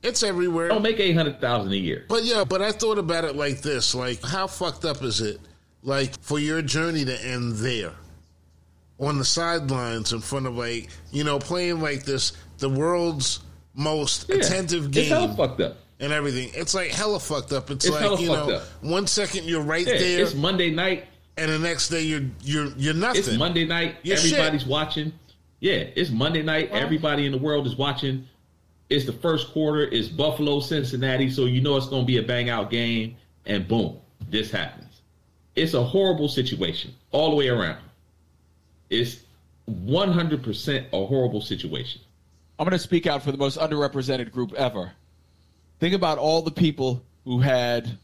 [0.01, 0.67] It's everywhere.
[0.67, 2.03] Don't make eight hundred thousand a year.
[2.09, 5.39] But yeah, but I thought about it like this: like, how fucked up is it,
[5.83, 7.93] like, for your journey to end there,
[8.99, 13.39] on the sidelines in front of like, you know, playing like this, the world's
[13.73, 14.35] most Yeah.
[14.37, 15.77] attentive It's hella game fucked up.
[15.99, 16.51] and everything.
[16.53, 17.71] It's like hella fucked up.
[17.71, 18.63] It's, It's like you know, up.
[18.81, 21.05] one second you're right Yeah, there, it's Monday night.
[21.37, 23.19] and the next day you're you're you're nothing.
[23.21, 23.95] It's Monday night.
[24.03, 24.69] You're everybody's shit.
[24.69, 25.13] watching.
[25.59, 26.69] Yeah, it's Monday night.
[26.71, 28.27] Everybody in the world is watching.
[28.89, 29.81] It's the first quarter.
[29.83, 31.31] It's Buffalo, Cincinnati.
[31.31, 33.15] So you know it's going to be a bang out game.
[33.45, 33.97] And boom,
[34.29, 35.01] this happens.
[35.55, 37.77] It's a horrible situation all the way around.
[38.93, 39.19] It's
[39.69, 42.01] 100% a horrible situation.
[42.59, 44.91] I'm going to speak out for the most underrepresented group ever.
[45.79, 47.97] Think about all the people who had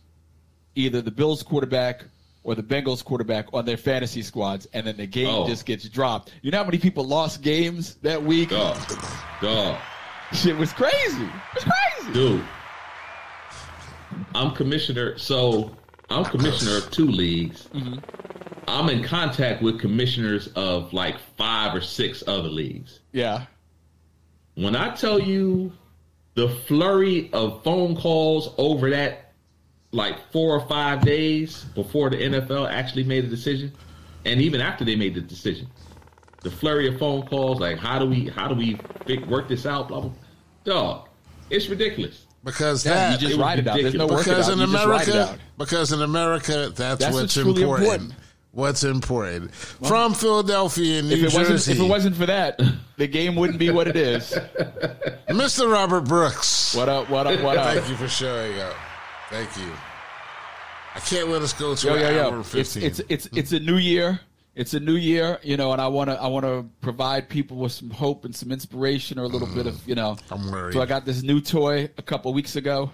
[0.76, 2.06] either the Bills quarterback
[2.44, 5.46] or the Bengals quarterback on their fantasy squads, and then the game Oh.
[5.48, 6.32] just gets dropped.
[6.42, 8.50] You know how many people lost games that week?
[8.50, 8.78] Dog.
[9.42, 9.78] Dog.
[10.34, 11.24] Shit was crazy.
[11.24, 12.14] It was crazy.
[12.14, 12.44] Dude.
[14.34, 15.18] I'm commissioner.
[15.18, 15.76] So
[16.10, 17.68] I'm commissioner of two leagues.
[17.74, 18.00] Mm-hmm.
[18.70, 23.00] I'm in contact with commissioners of like five or six other leagues.
[23.12, 23.46] Yeah.
[24.56, 25.72] When I tell you
[26.36, 29.34] the flurry of phone calls over that
[29.92, 33.72] like four or five days before the NFL actually made a decision,
[34.26, 35.68] and even after they made the decision,
[36.44, 38.78] the flurry of phone calls like how do we how do we
[39.28, 39.88] work this out?
[39.88, 40.12] Blah blah.
[40.66, 41.08] Dog,
[41.50, 42.26] it's ridiculous.
[42.44, 43.78] because Yeah, that you just it was ride it out.
[43.82, 45.40] There's no work because it in You just ride it America, out.
[45.58, 47.88] because in America, that's, That's what's what's important.
[47.88, 48.14] important.
[48.52, 52.60] What's important from Philadelphia, New If it Jersey, wasn't if it wasn't for that,
[52.98, 54.32] the game wouldn't be what it is.
[55.30, 55.72] Mr.
[55.72, 56.76] Robert Brooks.
[56.76, 57.10] What up?
[57.10, 57.40] What up?
[57.42, 57.74] What up?
[57.76, 58.74] Thank you for showing up.
[59.30, 59.72] Thank you.
[60.96, 62.30] I can't let us go to Yo, an yo, hour yo!
[62.30, 62.84] and It's fifteen.
[62.84, 64.20] it's it's it's a new year.
[64.56, 67.58] It's a new year, you know, and I want to I want to provide people
[67.58, 70.18] with some hope and some inspiration or a little bit of you know.
[70.32, 70.74] I'm worried.
[70.74, 72.92] So I got this new toy a couple weeks ago.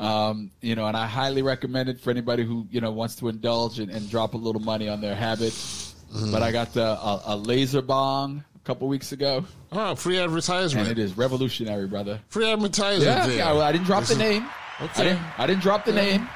[0.00, 3.28] Um, you know, and I highly recommend it for anybody who you know wants to
[3.28, 5.52] indulge and, and drop a little money on their habit.
[5.52, 6.32] Mm-hmm.
[6.32, 10.24] But I got the, a, a laser bong a couple weeks ago, oh, free and
[10.24, 10.88] advertisement.
[10.88, 12.18] it is revolutionary, brother.
[12.30, 13.04] Free advertisement.
[13.04, 13.52] Yeah, yeah.
[13.52, 14.46] Well, I didn't drop This the is- name.
[14.80, 15.04] I Okay.
[15.04, 15.20] didn't.
[15.38, 16.26] I didn't drop the name.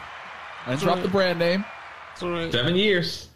[0.67, 1.65] I didn't drop the brand name.
[2.13, 2.53] It's all right.
[2.53, 3.29] Seven years,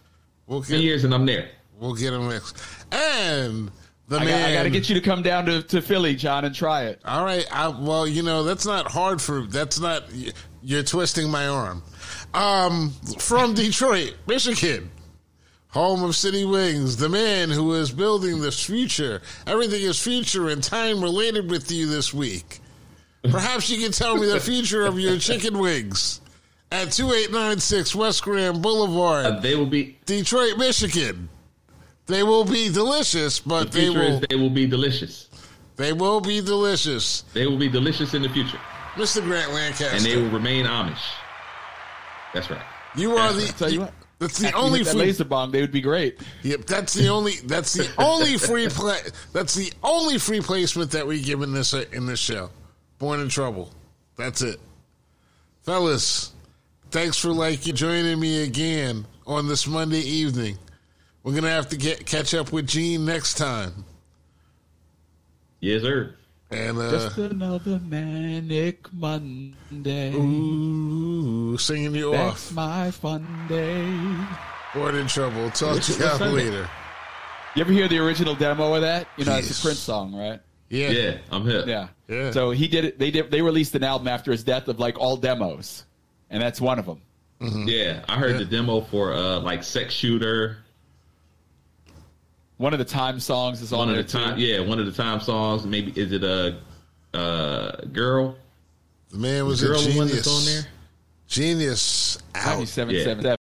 [0.46, 1.48] We'll seven get, years, and I'm there.
[1.80, 2.62] we'll get him next.
[2.92, 3.70] And
[4.08, 4.50] the I got, man.
[4.50, 7.00] I got to get you to come down to, to Philly, John, and try it.
[7.04, 7.46] All right.
[7.52, 9.42] I, well, you know that's not hard for.
[9.42, 10.04] That's not.
[10.62, 11.82] You're twisting my arm.
[12.34, 14.90] Um, from Detroit, Michigan,
[15.68, 19.22] home of City Wings, the man who is building this future.
[19.46, 22.60] Everything is future and time related with you this week.
[23.24, 26.20] Perhaps you can tell me the future of your chicken wings
[26.70, 29.96] at 2896 West Grand Boulevard, Uh, they will be.
[30.06, 31.28] Detroit, Michigan.
[32.08, 35.28] They will be delicious, but The they will is they will be delicious.
[35.76, 37.22] they will be delicious.
[37.34, 38.58] They will be delicious in the future,
[38.96, 39.22] Mr.
[39.22, 39.94] Grant Lancaster.
[39.94, 40.98] and they will remain Amish.
[42.34, 42.62] That's right.
[42.96, 43.46] You are the.
[43.52, 43.92] Tell you what.
[44.18, 45.00] That's the After only hit that free.
[45.02, 46.18] laser bong, they would be great.
[46.42, 47.34] Yep, that's the only.
[47.44, 48.98] That's the only free play.
[49.32, 52.50] That's the only free placement that we give in this in this show.
[52.98, 53.70] Born in trouble.
[54.16, 54.58] That's it,
[55.62, 56.32] fellas.
[56.90, 60.58] Thanks for like joining me again on this Monday evening.
[61.28, 63.84] We're gonna have to get catch up with Gene next time.
[65.60, 66.14] Yes, sir.
[66.50, 70.14] And uh, Just another manic Monday.
[70.14, 72.54] ooh, singing you That's off.
[72.54, 73.84] my fun day.
[74.72, 75.50] Born in trouble.
[75.50, 76.70] Talk What's- to you what's guys later.
[77.54, 79.06] You ever hear the original demo of that?
[79.18, 80.40] You know, it's a Prince song, right?
[80.70, 80.88] Yeah.
[80.88, 81.64] Yeah, I'm here.
[81.66, 81.88] Yeah.
[82.08, 82.30] Yeah.
[82.30, 82.98] So he did it.
[82.98, 83.30] They did.
[83.30, 85.84] They released an album after his death of like all demos,
[86.30, 87.02] and that's one of them.
[87.66, 88.38] Yeah, I heard Yeah.
[88.38, 90.56] the demo for uh like Sex Shooter.
[92.58, 94.42] One of the time songs is on One of there the time, too.
[94.42, 95.64] yeah, one of the time songs.
[95.64, 96.58] Maybe is it a
[97.16, 98.36] uh, girl?
[99.10, 100.26] The man was a Girl, the one genius.
[100.26, 100.66] that's on there.
[101.28, 102.18] Genius.
[102.34, 102.46] Out.
[102.54, 103.04] Ninety-seven, Yeah.
[103.04, 103.22] seven,